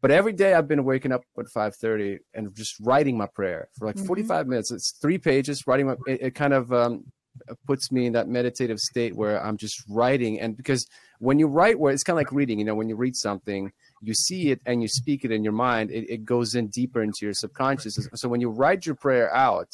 [0.00, 3.86] But every day I've been waking up at 5:30 and just writing my prayer for
[3.86, 4.06] like mm-hmm.
[4.06, 4.72] 45 minutes.
[4.72, 5.64] It's three pages.
[5.66, 7.04] Writing my, it, it kind of um,
[7.66, 10.40] puts me in that meditative state where I'm just writing.
[10.40, 10.86] And because
[11.18, 13.72] when you write, where it's kind of like reading, you know, when you read something,
[14.00, 17.02] you see it and you speak it in your mind, it, it goes in deeper
[17.02, 17.96] into your subconscious.
[18.14, 19.68] So when you write your prayer out,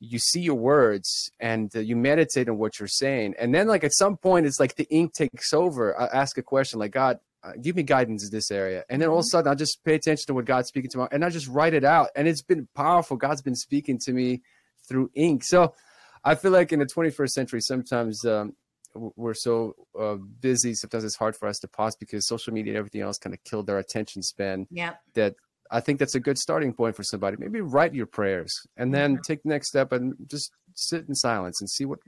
[0.00, 3.34] you see your words and uh, you meditate on what you're saying.
[3.38, 5.98] And then, like, at some point, it's like the ink takes over.
[6.00, 8.84] I ask a question like, God, uh, give me guidance in this area.
[8.88, 9.28] And then all of a mm-hmm.
[9.28, 11.74] sudden, I just pay attention to what God's speaking to me and I just write
[11.74, 12.08] it out.
[12.16, 13.16] And it's been powerful.
[13.16, 14.42] God's been speaking to me
[14.88, 15.44] through ink.
[15.44, 15.74] So,
[16.24, 18.54] I feel like in the 21st century, sometimes um,
[18.94, 20.74] we're so uh, busy.
[20.74, 23.42] Sometimes it's hard for us to pause because social media and everything else kind of
[23.44, 24.66] killed our attention span.
[24.70, 24.94] Yeah.
[25.14, 25.34] That
[25.70, 27.36] I think that's a good starting point for somebody.
[27.38, 29.22] Maybe write your prayers and then mm-hmm.
[29.26, 32.00] take the next step and just sit in silence and see what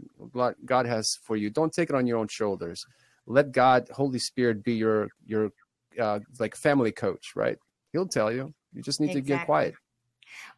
[0.64, 1.50] God has for you.
[1.50, 2.84] Don't take it on your own shoulders.
[3.26, 5.50] Let God, Holy Spirit, be your your
[5.98, 7.32] uh, like family coach.
[7.36, 7.58] Right?
[7.92, 8.52] He'll tell you.
[8.74, 9.22] You just need exactly.
[9.22, 9.74] to get quiet.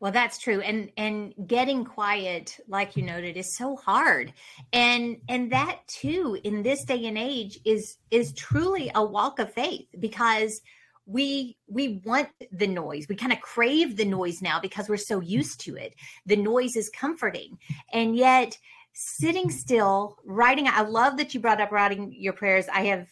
[0.01, 0.61] Well, that's true.
[0.61, 4.33] And and getting quiet, like you noted, is so hard.
[4.73, 9.53] And and that too in this day and age is is truly a walk of
[9.53, 10.61] faith because
[11.07, 15.21] we we want the noise we kind of crave the noise now because we're so
[15.21, 17.59] used to it the noise is comforting
[17.93, 18.57] and yet
[18.95, 23.07] sitting still writing i love that you brought up writing your prayers i have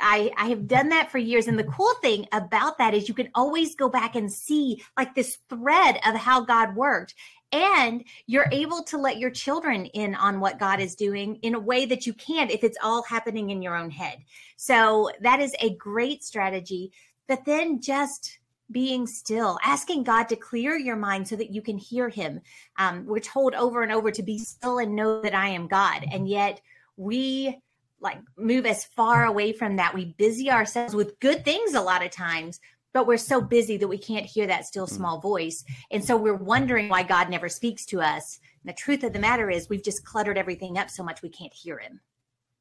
[0.00, 1.46] I, I have done that for years.
[1.46, 5.14] And the cool thing about that is you can always go back and see like
[5.14, 7.14] this thread of how God worked.
[7.52, 11.60] And you're able to let your children in on what God is doing in a
[11.60, 14.18] way that you can't if it's all happening in your own head.
[14.56, 16.90] So that is a great strategy.
[17.28, 18.38] But then just
[18.70, 22.40] being still, asking God to clear your mind so that you can hear Him.
[22.78, 26.04] Um, we're told over and over to be still and know that I am God.
[26.10, 26.60] And yet
[26.96, 27.58] we
[28.04, 29.94] like move as far away from that.
[29.94, 32.60] We busy ourselves with good things a lot of times,
[32.92, 34.94] but we're so busy that we can't hear that still hmm.
[34.94, 35.64] small voice.
[35.90, 38.38] And so we're wondering why God never speaks to us.
[38.62, 41.30] And the truth of the matter is, we've just cluttered everything up so much we
[41.30, 42.00] can't hear Him.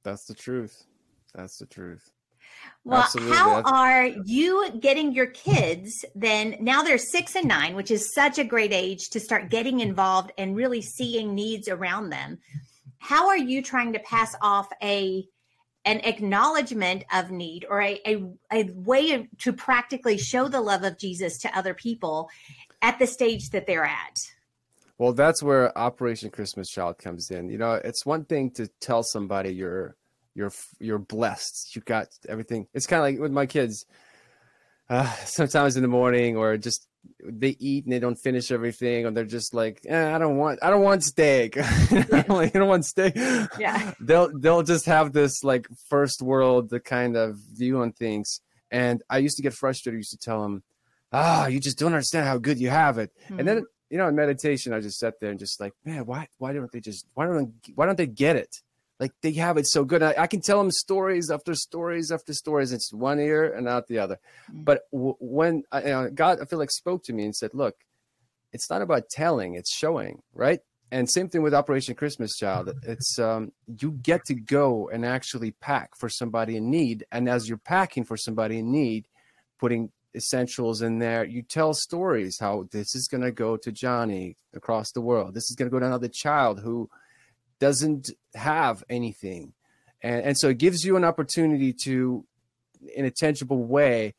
[0.04, 0.86] That's the truth.
[1.36, 2.12] That's the truth.
[2.84, 3.36] Well, Absolutely.
[3.36, 6.58] how are you getting your kids then?
[6.60, 10.32] Now they're six and nine, which is such a great age to start getting involved
[10.38, 12.40] and really seeing needs around them.
[12.98, 15.26] How are you trying to pass off a
[15.86, 20.98] an acknowledgement of need or a, a, a way to practically show the love of
[20.98, 22.30] Jesus to other people
[22.82, 24.18] at the stage that they're at?
[24.98, 27.50] Well, that's where Operation Christmas Child comes in.
[27.50, 29.96] You know, it's one thing to tell somebody you're
[30.36, 31.76] you're you're blessed.
[31.76, 32.68] You got everything.
[32.74, 33.86] It's kind of like with my kids.
[34.90, 36.88] Uh, sometimes in the morning, or just
[37.24, 40.60] they eat and they don't finish everything, or they're just like, eh, I don't want,
[40.62, 41.58] I don't want steak.
[41.58, 43.16] I don't want steak.
[43.16, 43.94] Yeah.
[44.00, 48.42] They'll they'll just have this like first world the kind of view on things.
[48.72, 49.98] And I used to get frustrated.
[49.98, 50.64] I used to tell them,
[51.12, 53.12] ah, oh, you just don't understand how good you have it.
[53.26, 53.40] Mm-hmm.
[53.40, 53.66] And then mm-hmm.
[53.90, 56.72] you know, in meditation, I just sat there and just like, man, why why don't
[56.72, 58.62] they just why don't why don't they get it?
[59.00, 60.04] Like they have it so good.
[60.04, 62.72] I, I, can tell them stories after stories after stories.
[62.72, 64.20] It's one ear and out the other.
[64.50, 64.64] Mm-hmm.
[64.64, 67.52] But w- when I, you know, God, I feel like spoke to me and said,
[67.54, 67.76] "Look,
[68.52, 70.60] it's not about telling; it's showing." Right?
[70.92, 72.72] And same thing with Operation Christmas Child.
[72.84, 77.50] It's um, you get to go and actually pack for somebody in need, and as
[77.50, 79.08] you're packing for somebody in need,
[79.60, 81.26] putting essentials in there.
[81.26, 85.34] You tell stories how this is going to go to Johnny across the world.
[85.34, 86.90] This is going to go to another child who
[87.60, 89.54] doesn't have anything.
[90.02, 92.26] And, and so it gives you an opportunity to,
[92.96, 94.16] in a tangible way,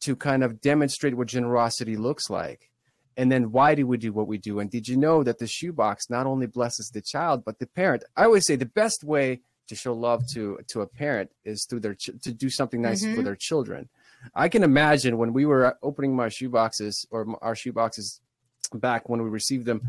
[0.00, 2.70] to kind of demonstrate what generosity looks like.
[3.16, 4.60] And then why do we do what we do?
[4.60, 8.04] And did you know that the shoebox not only blesses the child, but the parent?
[8.16, 11.80] I always say the best way to show love to to a parent is through
[11.80, 13.16] their ch- to do something nice mm-hmm.
[13.16, 13.88] for their children.
[14.34, 18.20] I can imagine when we were opening my shoeboxes or our shoeboxes
[18.72, 19.82] back when we received them.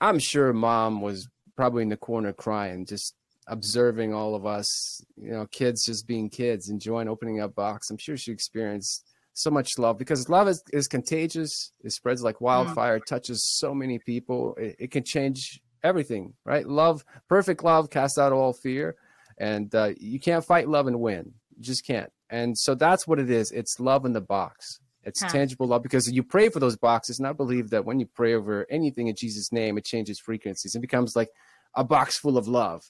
[0.00, 1.28] I'm sure mom was
[1.58, 3.16] probably in the corner crying, just
[3.48, 7.90] observing all of us, you know, kids just being kids, enjoying opening up box.
[7.90, 11.72] I'm sure she experienced so much love because love is, is contagious.
[11.82, 13.04] It spreads like wildfire, mm.
[13.06, 14.54] touches so many people.
[14.56, 16.64] It, it, can change everything, right?
[16.64, 18.94] Love, perfect love casts out all fear.
[19.36, 21.32] And uh, you can't fight love and win.
[21.56, 22.12] You just can't.
[22.30, 23.50] And so that's what it is.
[23.50, 24.78] It's love in the box.
[25.08, 25.28] It's huh.
[25.30, 27.18] tangible love because you pray for those boxes.
[27.18, 30.74] And I believe that when you pray over anything in Jesus' name, it changes frequencies
[30.74, 31.30] and becomes like
[31.74, 32.82] a box full of love.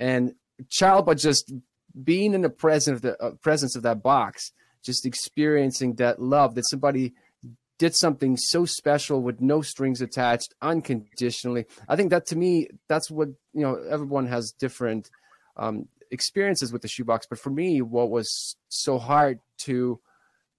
[0.00, 0.34] And
[0.70, 1.52] child, but just
[2.02, 4.52] being in the presence of the uh, presence of that box,
[4.84, 7.14] just experiencing that love that somebody
[7.78, 11.66] did something so special with no strings attached, unconditionally.
[11.88, 13.76] I think that to me, that's what you know.
[13.90, 15.10] Everyone has different
[15.56, 20.00] um, experiences with the shoebox, but for me, what was so hard to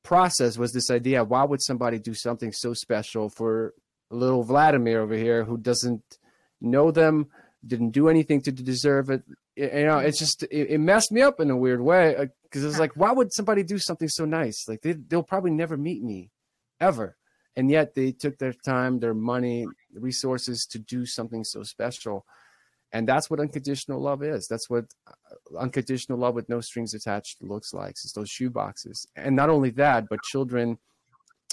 [0.04, 3.74] process was this idea: why would somebody do something so special for
[4.10, 6.18] little Vladimir over here who doesn't
[6.62, 7.28] know them?
[7.66, 9.24] Didn't do anything to deserve it.
[9.56, 12.68] You know, it's just it, it messed me up in a weird way because uh,
[12.68, 14.66] it's like, why would somebody do something so nice?
[14.68, 16.32] Like they they'll probably never meet me,
[16.80, 17.18] ever,
[17.56, 22.26] and yet they took their time, their money, resources to do something so special,
[22.94, 24.48] and that's what unconditional love is.
[24.48, 27.92] That's what uh, unconditional love with no strings attached looks like.
[27.92, 30.78] It's those shoe boxes, and not only that, but children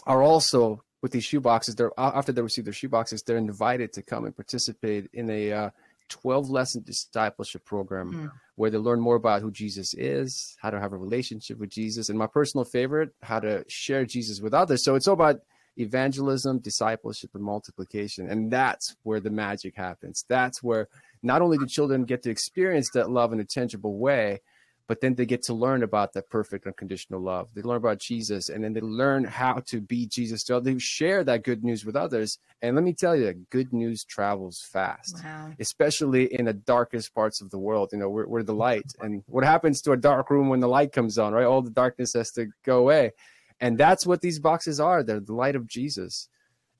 [0.07, 1.75] are also with these shoe boxes.
[1.75, 5.53] They're after they receive their shoe boxes, they're invited to come and participate in a
[5.53, 5.71] uh,
[6.09, 8.33] 12 lesson discipleship program mm.
[8.55, 12.09] where they learn more about who Jesus is, how to have a relationship with Jesus,
[12.09, 14.85] and my personal favorite, how to share Jesus with others.
[14.85, 15.41] So it's all about
[15.79, 18.31] evangelism, discipleship, and multiplication.
[18.31, 20.25] And that's where the magic happens.
[20.29, 20.89] That's where
[21.23, 24.41] not only do children get to experience that love in a tangible way,
[24.89, 27.53] but then they get to learn about that perfect unconditional love.
[27.55, 30.45] They learn about Jesus and then they learn how to be Jesus.
[30.45, 32.39] So they share that good news with others.
[32.63, 35.53] And let me tell you, good news travels fast, wow.
[35.59, 37.91] especially in the darkest parts of the world.
[37.93, 38.93] You know, we're, we're the light.
[39.01, 41.45] And what happens to a dark room when the light comes on, right?
[41.45, 43.13] All the darkness has to go away.
[43.59, 45.03] And that's what these boxes are.
[45.03, 46.29] They're the light of Jesus.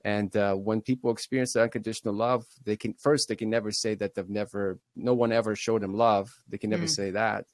[0.05, 3.95] And uh, when people experience that unconditional love, they can first they can never say
[3.95, 6.31] that they've never, no one ever showed them love.
[6.47, 6.89] They can never mm.
[6.89, 7.45] say that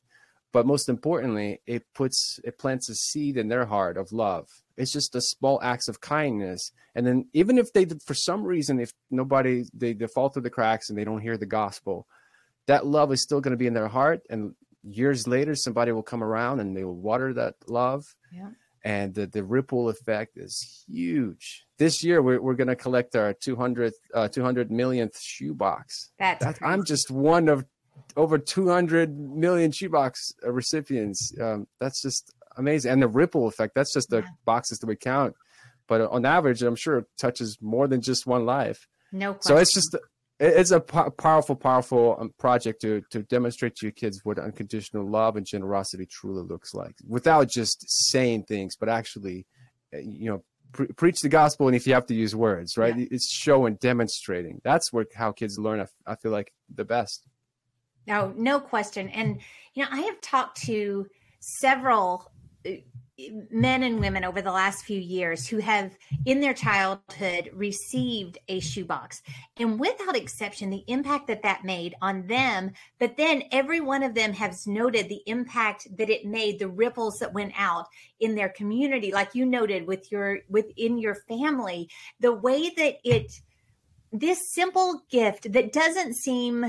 [0.53, 4.47] but most importantly it puts it plants a seed in their heart of love
[4.77, 8.79] it's just a small acts of kindness and then even if they for some reason
[8.79, 12.07] if nobody they, they fall through the cracks and they don't hear the gospel
[12.67, 16.03] that love is still going to be in their heart and years later somebody will
[16.03, 18.49] come around and they will water that love yeah.
[18.83, 21.65] and the, the ripple effect is huge.
[21.77, 26.11] This year, we're, we're going to collect our 200, uh, 200 millionth shoebox.
[26.19, 27.65] That's that, I'm just one of
[28.15, 31.33] over 200 million shoebox recipients.
[31.41, 32.91] Um, that's just amazing.
[32.91, 34.27] And the ripple effect, that's just the yeah.
[34.45, 35.35] boxes that we count.
[35.87, 38.87] But on average, I'm sure it touches more than just one life.
[39.11, 39.55] No question.
[39.55, 39.97] So it's just
[40.39, 45.35] it's a powerful, powerful um, project to to demonstrate to your kids what unconditional love
[45.35, 49.45] and generosity truly looks like, without just saying things, but actually,
[49.93, 51.67] uh, you know, pre- preach the gospel.
[51.67, 53.05] And if you have to use words, right, yeah.
[53.11, 54.59] it's showing, demonstrating.
[54.63, 55.79] That's where how kids learn.
[55.79, 57.25] I, I feel like the best.
[58.07, 59.09] No, no question.
[59.09, 59.39] And
[59.73, 61.07] you know, I have talked to
[61.39, 62.31] several
[62.67, 62.71] uh,
[63.51, 65.95] men and women over the last few years who have
[66.25, 69.21] in their childhood received a shoebox
[69.57, 74.15] and without exception the impact that that made on them but then every one of
[74.15, 77.85] them has noted the impact that it made the ripples that went out
[78.19, 81.87] in their community like you noted with your within your family
[82.19, 83.31] the way that it
[84.11, 86.65] this simple gift that doesn't seem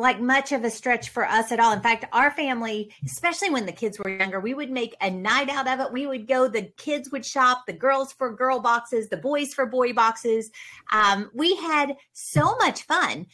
[0.00, 1.72] like much of a stretch for us at all.
[1.72, 5.48] In fact, our family, especially when the kids were younger, we would make a night
[5.48, 5.92] out of it.
[5.92, 9.66] We would go, the kids would shop, the girls for girl boxes, the boys for
[9.66, 10.50] boy boxes.
[10.92, 13.26] Um, we had so much fun.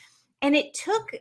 [0.43, 1.15] And it took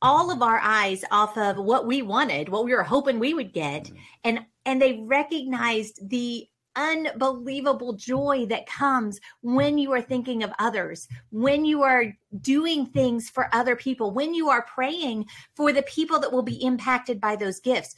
[0.00, 3.52] all of our eyes off of what we wanted, what we were hoping we would
[3.52, 3.90] get.
[4.22, 6.46] And and they recognized the
[6.76, 9.54] unbelievable joy that comes mm.
[9.54, 14.34] when you are thinking of others, when you are doing things for other people, when
[14.34, 17.94] you are praying for the people that will be impacted by those gifts.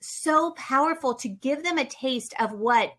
[0.00, 2.92] So powerful to give them a taste of what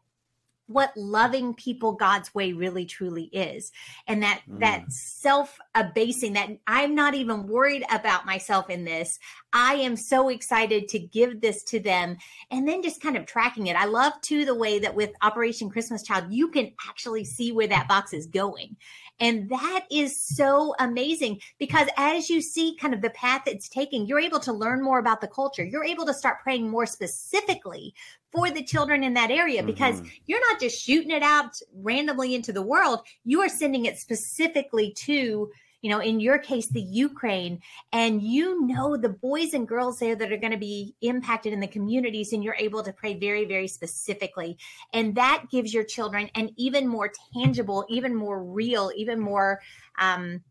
[0.68, 3.72] what loving people God's way really truly is.
[4.08, 4.60] And that mm.
[4.60, 9.18] that self abasing that I'm not even worried about myself in this.
[9.54, 12.18] I am so excited to give this to them
[12.52, 13.76] and then just kind of tracking it.
[13.76, 17.68] I love too the way that with Operation Christmas Child you can actually see where
[17.68, 18.76] that box is going.
[19.20, 24.06] And that is so amazing because as you see kind of the path it's taking,
[24.06, 25.64] you're able to learn more about the culture.
[25.64, 27.94] You're able to start praying more specifically
[28.32, 30.10] for the children in that area because mm-hmm.
[30.26, 34.92] you're not just shooting it out randomly into the world, you are sending it specifically
[34.92, 35.50] to
[35.82, 37.62] you know, in your case, the Ukraine,
[37.92, 41.60] and you know the boys and girls there that are going to be impacted in
[41.60, 44.58] the communities, and you're able to pray very, very specifically.
[44.94, 49.62] And that gives your children an even more tangible, even more real, even more,
[50.00, 50.42] um,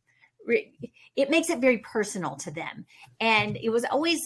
[1.16, 2.87] it makes it very personal to them.
[3.20, 4.20] And it was always,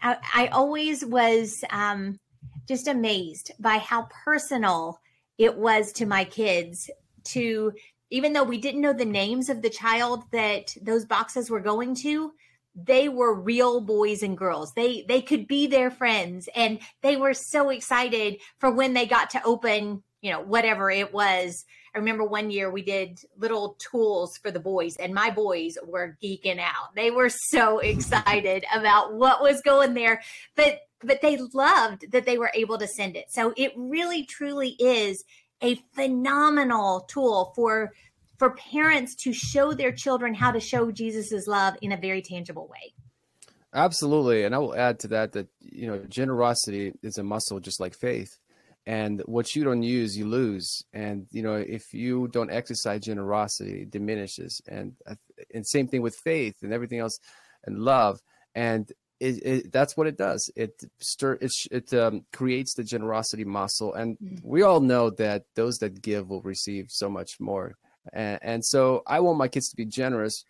[0.00, 2.18] I, I always was um,
[2.66, 4.98] just amazed by how personal
[5.38, 6.90] it was to my kids
[7.24, 7.72] to
[8.12, 11.94] even though we didn't know the names of the child that those boxes were going
[11.96, 12.32] to
[12.74, 14.72] they were real boys and girls.
[14.74, 19.30] They they could be their friends and they were so excited for when they got
[19.30, 21.64] to open you know whatever it was.
[21.94, 26.16] I remember one year we did little tools for the boys and my boys were
[26.22, 26.94] geeking out.
[26.94, 30.22] They were so excited about what was going there
[30.56, 33.24] but but they loved that they were able to send it.
[33.28, 35.24] So it really truly is
[35.62, 37.92] a phenomenal tool for
[38.38, 42.66] for parents to show their children how to show Jesus's love in a very tangible
[42.66, 42.92] way.
[43.72, 47.80] Absolutely, and I will add to that that you know generosity is a muscle just
[47.80, 48.36] like faith,
[48.84, 53.82] and what you don't use you lose, and you know if you don't exercise generosity,
[53.82, 55.14] it diminishes, and uh,
[55.54, 57.18] and same thing with faith and everything else,
[57.64, 58.18] and love,
[58.54, 58.92] and
[59.22, 60.50] it, it, that's what it does.
[60.56, 64.36] It stir it, it um, creates the generosity muscle, and mm-hmm.
[64.42, 67.76] we all know that those that give will receive so much more.
[68.12, 70.44] And, and so I want my kids to be generous.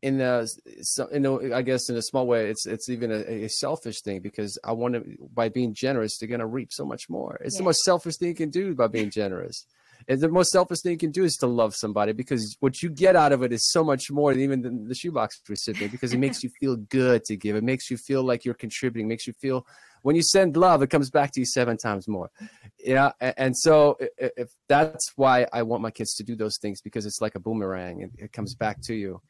[0.00, 0.48] In the,
[0.80, 4.00] so, in a, I guess in a small way, it's it's even a, a selfish
[4.00, 7.38] thing because I want to by being generous, they're gonna reap so much more.
[7.44, 7.58] It's yeah.
[7.58, 9.66] the most selfish thing you can do by being generous.
[10.10, 12.90] And the most selfish thing you can do is to love somebody because what you
[12.90, 16.12] get out of it is so much more than even the, the shoebox recipient because
[16.12, 17.54] it makes you feel good to give.
[17.54, 19.64] It makes you feel like you're contributing, makes you feel
[20.02, 22.32] when you send love, it comes back to you seven times more.
[22.78, 23.12] Yeah.
[23.20, 27.20] And so if that's why I want my kids to do those things because it's
[27.20, 29.20] like a boomerang and it comes back to you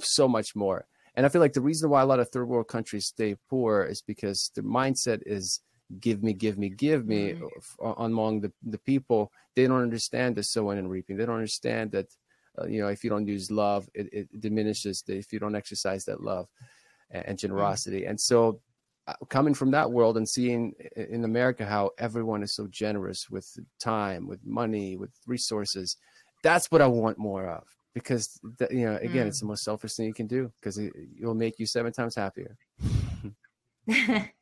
[0.00, 0.86] so much more.
[1.14, 3.84] And I feel like the reason why a lot of third world countries stay poor
[3.84, 5.60] is because the mindset is
[6.00, 8.02] give me, give me, give me mm-hmm.
[8.02, 9.32] among the, the people.
[9.54, 11.16] They don't understand the sowing and reaping.
[11.16, 12.06] They don't understand that,
[12.60, 15.56] uh, you know, if you don't use love, it, it diminishes the, if you don't
[15.56, 16.48] exercise that love
[17.10, 18.00] and, and generosity.
[18.00, 18.10] Mm-hmm.
[18.10, 18.60] And so
[19.06, 23.48] uh, coming from that world and seeing in America how everyone is so generous with
[23.78, 25.96] time, with money, with resources,
[26.42, 27.64] that's what I want more of.
[27.94, 28.38] Because,
[28.70, 29.28] you know, again, mm.
[29.28, 32.14] it's the most selfish thing you can do because it, will make you seven times
[32.14, 32.56] happier.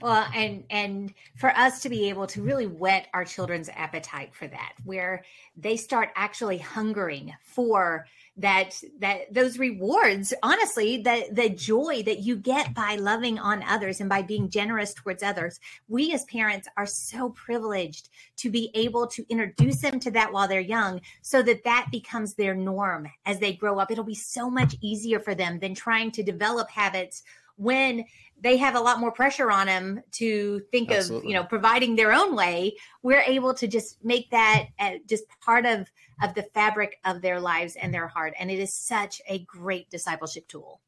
[0.00, 4.46] well and and for us to be able to really whet our children's appetite for
[4.46, 5.24] that where
[5.56, 8.06] they start actually hungering for
[8.36, 14.00] that that those rewards honestly the the joy that you get by loving on others
[14.00, 15.58] and by being generous towards others.
[15.88, 20.48] We as parents are so privileged to be able to introduce them to that while
[20.48, 23.90] they're young so that that becomes their norm as they grow up.
[23.90, 27.22] It'll be so much easier for them than trying to develop habits
[27.58, 28.04] when
[28.40, 31.26] they have a lot more pressure on them to think Absolutely.
[31.26, 35.24] of you know providing their own way we're able to just make that uh, just
[35.40, 35.90] part of
[36.22, 38.34] of the fabric of their lives and their heart.
[38.38, 40.80] And it is such a great discipleship tool.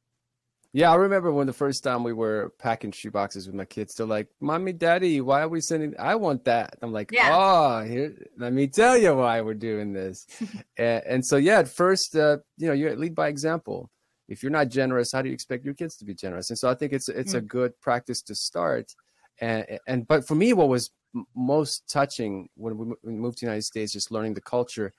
[0.73, 3.93] Yeah i remember when the first time we were packing shoe boxes with my kids
[3.95, 6.77] they're like mommy daddy why are we sending i want that.
[6.81, 7.31] I'm like yeah.
[7.33, 10.29] oh here let me tell you why we're doing this.
[10.79, 13.91] And, and, so yeah at first uh, you know you lead by example
[14.31, 16.49] if you're not generous, how do you expect your kids to be generous?
[16.49, 17.39] And so I think it's it's mm.
[17.39, 18.95] a good practice to start.
[19.41, 20.91] And and but for me, what was
[21.35, 24.93] most touching when we moved to the United States, just learning the culture,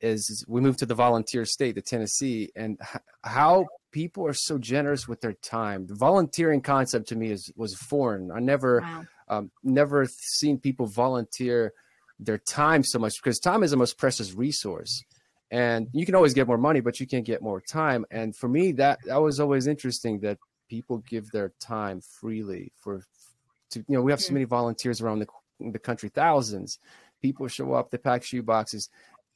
[0.00, 2.80] is we moved to the volunteer state, the Tennessee, and
[3.22, 5.86] how people are so generous with their time.
[5.86, 8.30] The volunteering concept to me is was foreign.
[8.32, 9.04] I never wow.
[9.28, 11.74] um, never seen people volunteer
[12.18, 15.04] their time so much because time is the most precious resource
[15.50, 18.04] and you can always get more money but you can't get more time.
[18.10, 20.38] And for me that that was always interesting that
[20.68, 23.04] people give their time freely for
[23.70, 25.26] to you know we have so many volunteers around the,
[25.72, 26.78] the country thousands.
[27.22, 28.88] People show up they pack shoe boxes.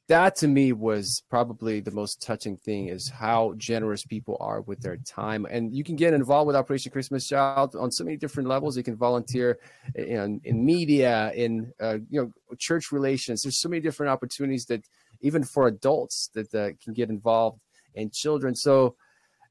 [0.09, 4.81] That to me was probably the most touching thing is how generous people are with
[4.81, 5.47] their time.
[5.49, 8.75] And you can get involved with operation christmas child on so many different levels.
[8.75, 9.59] You can volunteer
[9.95, 13.43] in, in media in uh, you know church relations.
[13.43, 14.83] There's so many different opportunities that
[15.23, 17.59] even for adults that uh, can get involved
[17.95, 18.53] and children.
[18.53, 18.95] So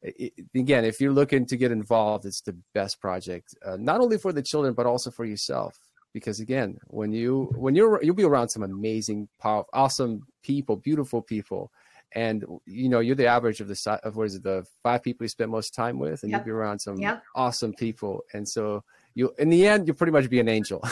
[0.02, 4.18] it, again, if you're looking to get involved, it's the best project, uh, not only
[4.18, 5.78] for the children but also for yourself.
[6.12, 11.22] Because again, when you when you're you'll be around some amazing, powerful, awesome people, beautiful
[11.22, 11.72] people,
[12.14, 15.24] and you know you're the average of the of what is it the five people
[15.24, 16.40] you spend most time with, and yep.
[16.40, 17.22] you'll be around some yep.
[17.34, 20.84] awesome people, and so you in the end you'll pretty much be an angel.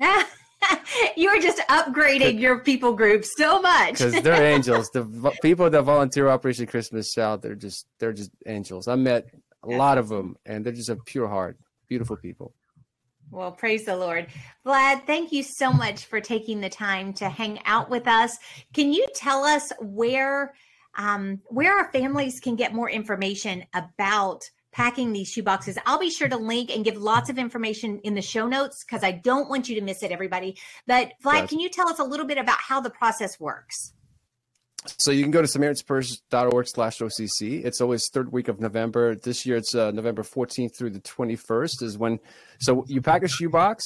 [1.16, 4.90] you are just upgrading your people group so much because they're angels.
[4.90, 8.88] The people that volunteer Operation Christmas Child, they're just they're just angels.
[8.88, 9.26] I met
[9.62, 11.58] a lot of them, and they're just a pure heart,
[11.88, 12.54] beautiful people.
[13.30, 14.26] Well, praise the Lord.
[14.66, 18.36] Vlad, thank you so much for taking the time to hang out with us.
[18.74, 20.52] Can you tell us where
[20.98, 24.42] um, where our families can get more information about
[24.72, 25.78] packing these shoe boxes.
[25.86, 29.04] I'll be sure to link and give lots of information in the show notes because
[29.04, 30.56] I don't want you to miss it, everybody.
[30.86, 33.92] But Vlad, can you tell us a little bit about how the process works?
[34.98, 37.64] So you can go to samaritanspurse.org slash OCC.
[37.64, 39.14] It's always third week of November.
[39.14, 42.18] This year it's uh, November 14th through the 21st is when,
[42.58, 43.84] so you pack a shoebox.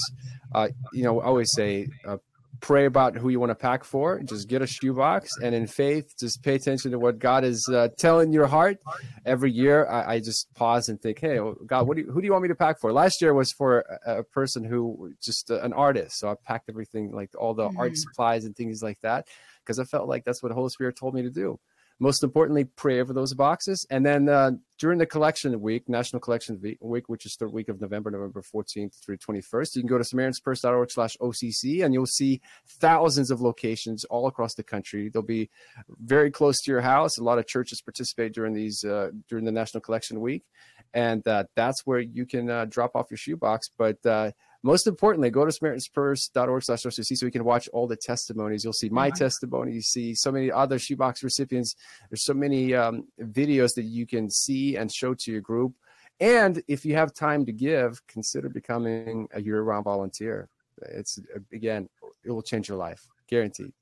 [0.54, 2.16] Uh, you know, I always say, uh,
[2.60, 4.20] pray about who you want to pack for.
[4.20, 7.88] Just get a shoebox and in faith, just pay attention to what God is uh,
[7.98, 8.78] telling your heart.
[9.24, 12.26] Every year, I, I, just pause and think, "Hey, God, what do you, who do
[12.26, 15.50] you want me to pack for?" Last year was for a, a person who just
[15.50, 17.78] uh, an artist, so I packed everything like all the mm-hmm.
[17.78, 19.26] art supplies and things like that
[19.64, 21.58] because I felt like that's what the Holy Spirit told me to do
[21.98, 23.86] most importantly, pray over those boxes.
[23.90, 27.80] And then uh, during the collection week, National Collection Week, which is the week of
[27.80, 32.40] November, November 14th through 21st, you can go to SamaritansPurse.org slash OCC and you'll see
[32.80, 35.08] thousands of locations all across the country.
[35.08, 35.48] They'll be
[35.88, 37.16] very close to your house.
[37.18, 40.44] A lot of churches participate during these, uh, during the National Collection Week.
[40.92, 43.68] And uh, that's where you can uh, drop off your shoebox.
[43.76, 44.32] But uh,
[44.62, 48.64] most importantly, go to SamaritansPurse.org slash OCC so you can watch all the testimonies.
[48.64, 49.72] You'll see my testimony.
[49.72, 51.76] You see so many other shoebox recipients.
[52.10, 55.74] There's so many um, videos that you can see and show to your group.
[56.20, 60.48] And if you have time to give, consider becoming a year-round volunteer.
[60.82, 61.18] It's
[61.52, 61.88] again,
[62.24, 63.72] it will change your life, guaranteed.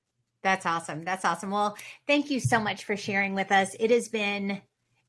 [0.43, 1.05] That's awesome.
[1.05, 1.51] That's awesome.
[1.51, 3.75] Well, thank you so much for sharing with us.
[3.81, 4.61] It has been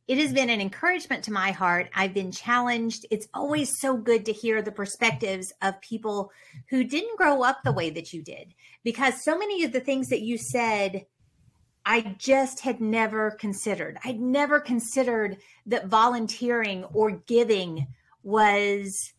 [0.07, 1.89] it has been an encouragement to my heart.
[1.95, 3.05] I've been challenged.
[3.09, 6.31] It's always so good to hear the perspectives of people
[6.69, 8.53] who didn't grow up the way that you did,
[8.83, 11.05] because so many of the things that you said,
[11.85, 13.97] I just had never considered.
[14.03, 17.87] I'd never considered that volunteering or giving
[18.21, 19.13] was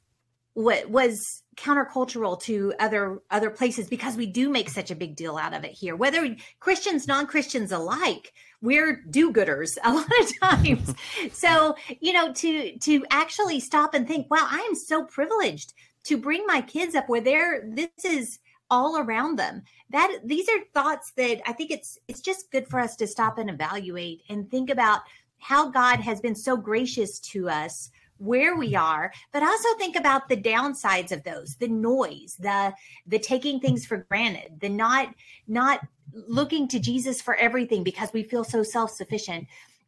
[0.54, 5.36] what was countercultural to other other places because we do make such a big deal
[5.36, 8.32] out of it here whether christians non-christians alike
[8.62, 10.94] we're do-gooders a lot of times.
[11.32, 16.16] So you know to to actually stop and think wow i am so privileged to
[16.16, 18.38] bring my kids up where they're this is
[18.68, 19.62] all around them.
[19.90, 23.38] That these are thoughts that i think it's it's just good for us to stop
[23.38, 25.00] and evaluate and think about
[25.38, 30.28] how god has been so gracious to us where we are, but also think about
[30.28, 32.72] the downsides of those, the noise, the
[33.06, 35.14] the taking things for granted, the not
[35.46, 35.80] not
[36.12, 39.46] looking to Jesus for everything because we feel so self-sufficient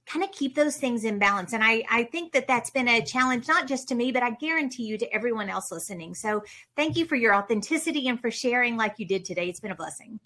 [0.08, 1.52] kind of keep those things in balance.
[1.52, 4.30] And I, I think that that's been a challenge, not just to me, but I
[4.30, 6.14] guarantee you to everyone else listening.
[6.14, 6.42] So
[6.76, 9.48] thank you for your authenticity and for sharing like you did today.
[9.48, 10.18] It's been a blessing.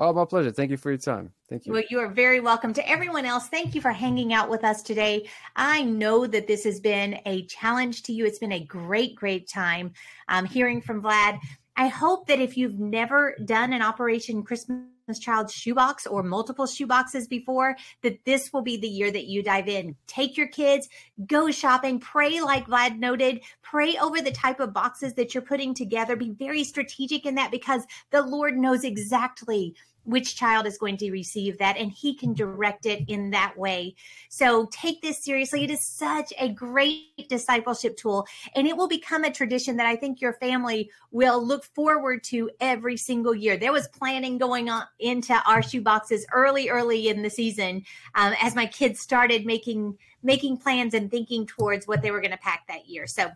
[0.00, 0.52] Oh, my pleasure.
[0.52, 1.32] Thank you for your time.
[1.48, 1.72] Thank you.
[1.72, 3.48] Well, you are very welcome to everyone else.
[3.48, 5.28] Thank you for hanging out with us today.
[5.56, 8.24] I know that this has been a challenge to you.
[8.24, 9.92] It's been a great, great time
[10.28, 11.40] um, hearing from Vlad.
[11.76, 14.78] I hope that if you've never done an Operation Christmas
[15.16, 19.68] Child shoebox or multiple shoeboxes before, that this will be the year that you dive
[19.68, 19.96] in.
[20.06, 20.88] Take your kids,
[21.26, 25.74] go shopping, pray like Vlad noted, pray over the type of boxes that you're putting
[25.74, 26.16] together.
[26.16, 29.74] Be very strategic in that because the Lord knows exactly
[30.08, 33.94] which child is going to receive that and he can direct it in that way.
[34.30, 35.64] So take this seriously.
[35.64, 39.96] It is such a great discipleship tool and it will become a tradition that I
[39.96, 43.58] think your family will look forward to every single year.
[43.58, 47.84] There was planning going on into our shoe boxes early, early in the season
[48.14, 52.32] um, as my kids started making making plans and thinking towards what they were going
[52.32, 53.06] to pack that year.
[53.06, 53.30] So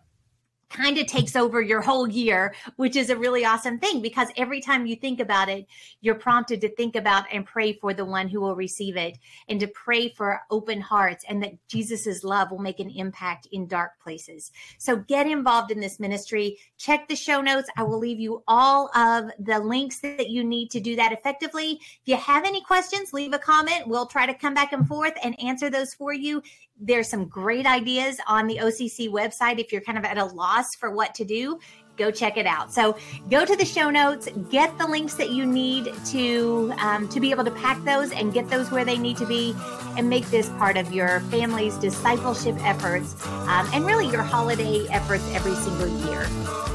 [0.73, 4.59] kind of takes over your whole year, which is a really awesome thing because every
[4.59, 5.67] time you think about it,
[6.01, 9.17] you're prompted to think about and pray for the one who will receive it
[9.47, 13.67] and to pray for open hearts and that Jesus's love will make an impact in
[13.67, 14.51] dark places.
[14.77, 16.57] So get involved in this ministry.
[16.77, 17.69] Check the show notes.
[17.77, 21.79] I will leave you all of the links that you need to do that effectively.
[21.81, 23.87] If you have any questions, leave a comment.
[23.87, 26.41] We'll try to come back and forth and answer those for you
[26.79, 29.59] there's some great ideas on the OCC website.
[29.59, 31.59] If you're kind of at a loss for what to do,
[31.97, 32.73] go check it out.
[32.73, 32.97] So
[33.29, 37.31] go to the show notes, get the links that you need to um, to be
[37.31, 39.55] able to pack those and get those where they need to be,
[39.97, 43.15] and make this part of your family's discipleship efforts
[43.47, 46.23] um, and really your holiday efforts every single year.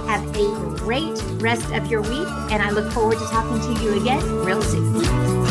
[0.07, 4.01] Have a great rest of your week, and I look forward to talking to you
[4.01, 5.48] again real soon.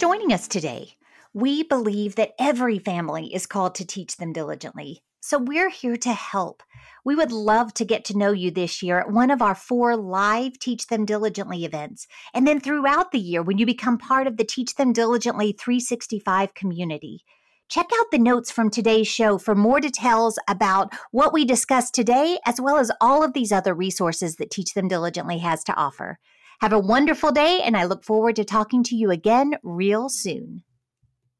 [0.00, 0.94] Joining us today.
[1.34, 5.02] We believe that every family is called to teach them diligently.
[5.20, 6.62] So we're here to help.
[7.04, 9.98] We would love to get to know you this year at one of our four
[9.98, 12.06] live Teach Them Diligently events.
[12.32, 16.54] And then throughout the year, when you become part of the Teach Them Diligently 365
[16.54, 17.22] community.
[17.68, 22.38] Check out the notes from today's show for more details about what we discussed today,
[22.46, 26.18] as well as all of these other resources that Teach Them Diligently has to offer.
[26.60, 30.62] Have a wonderful day, and I look forward to talking to you again real soon.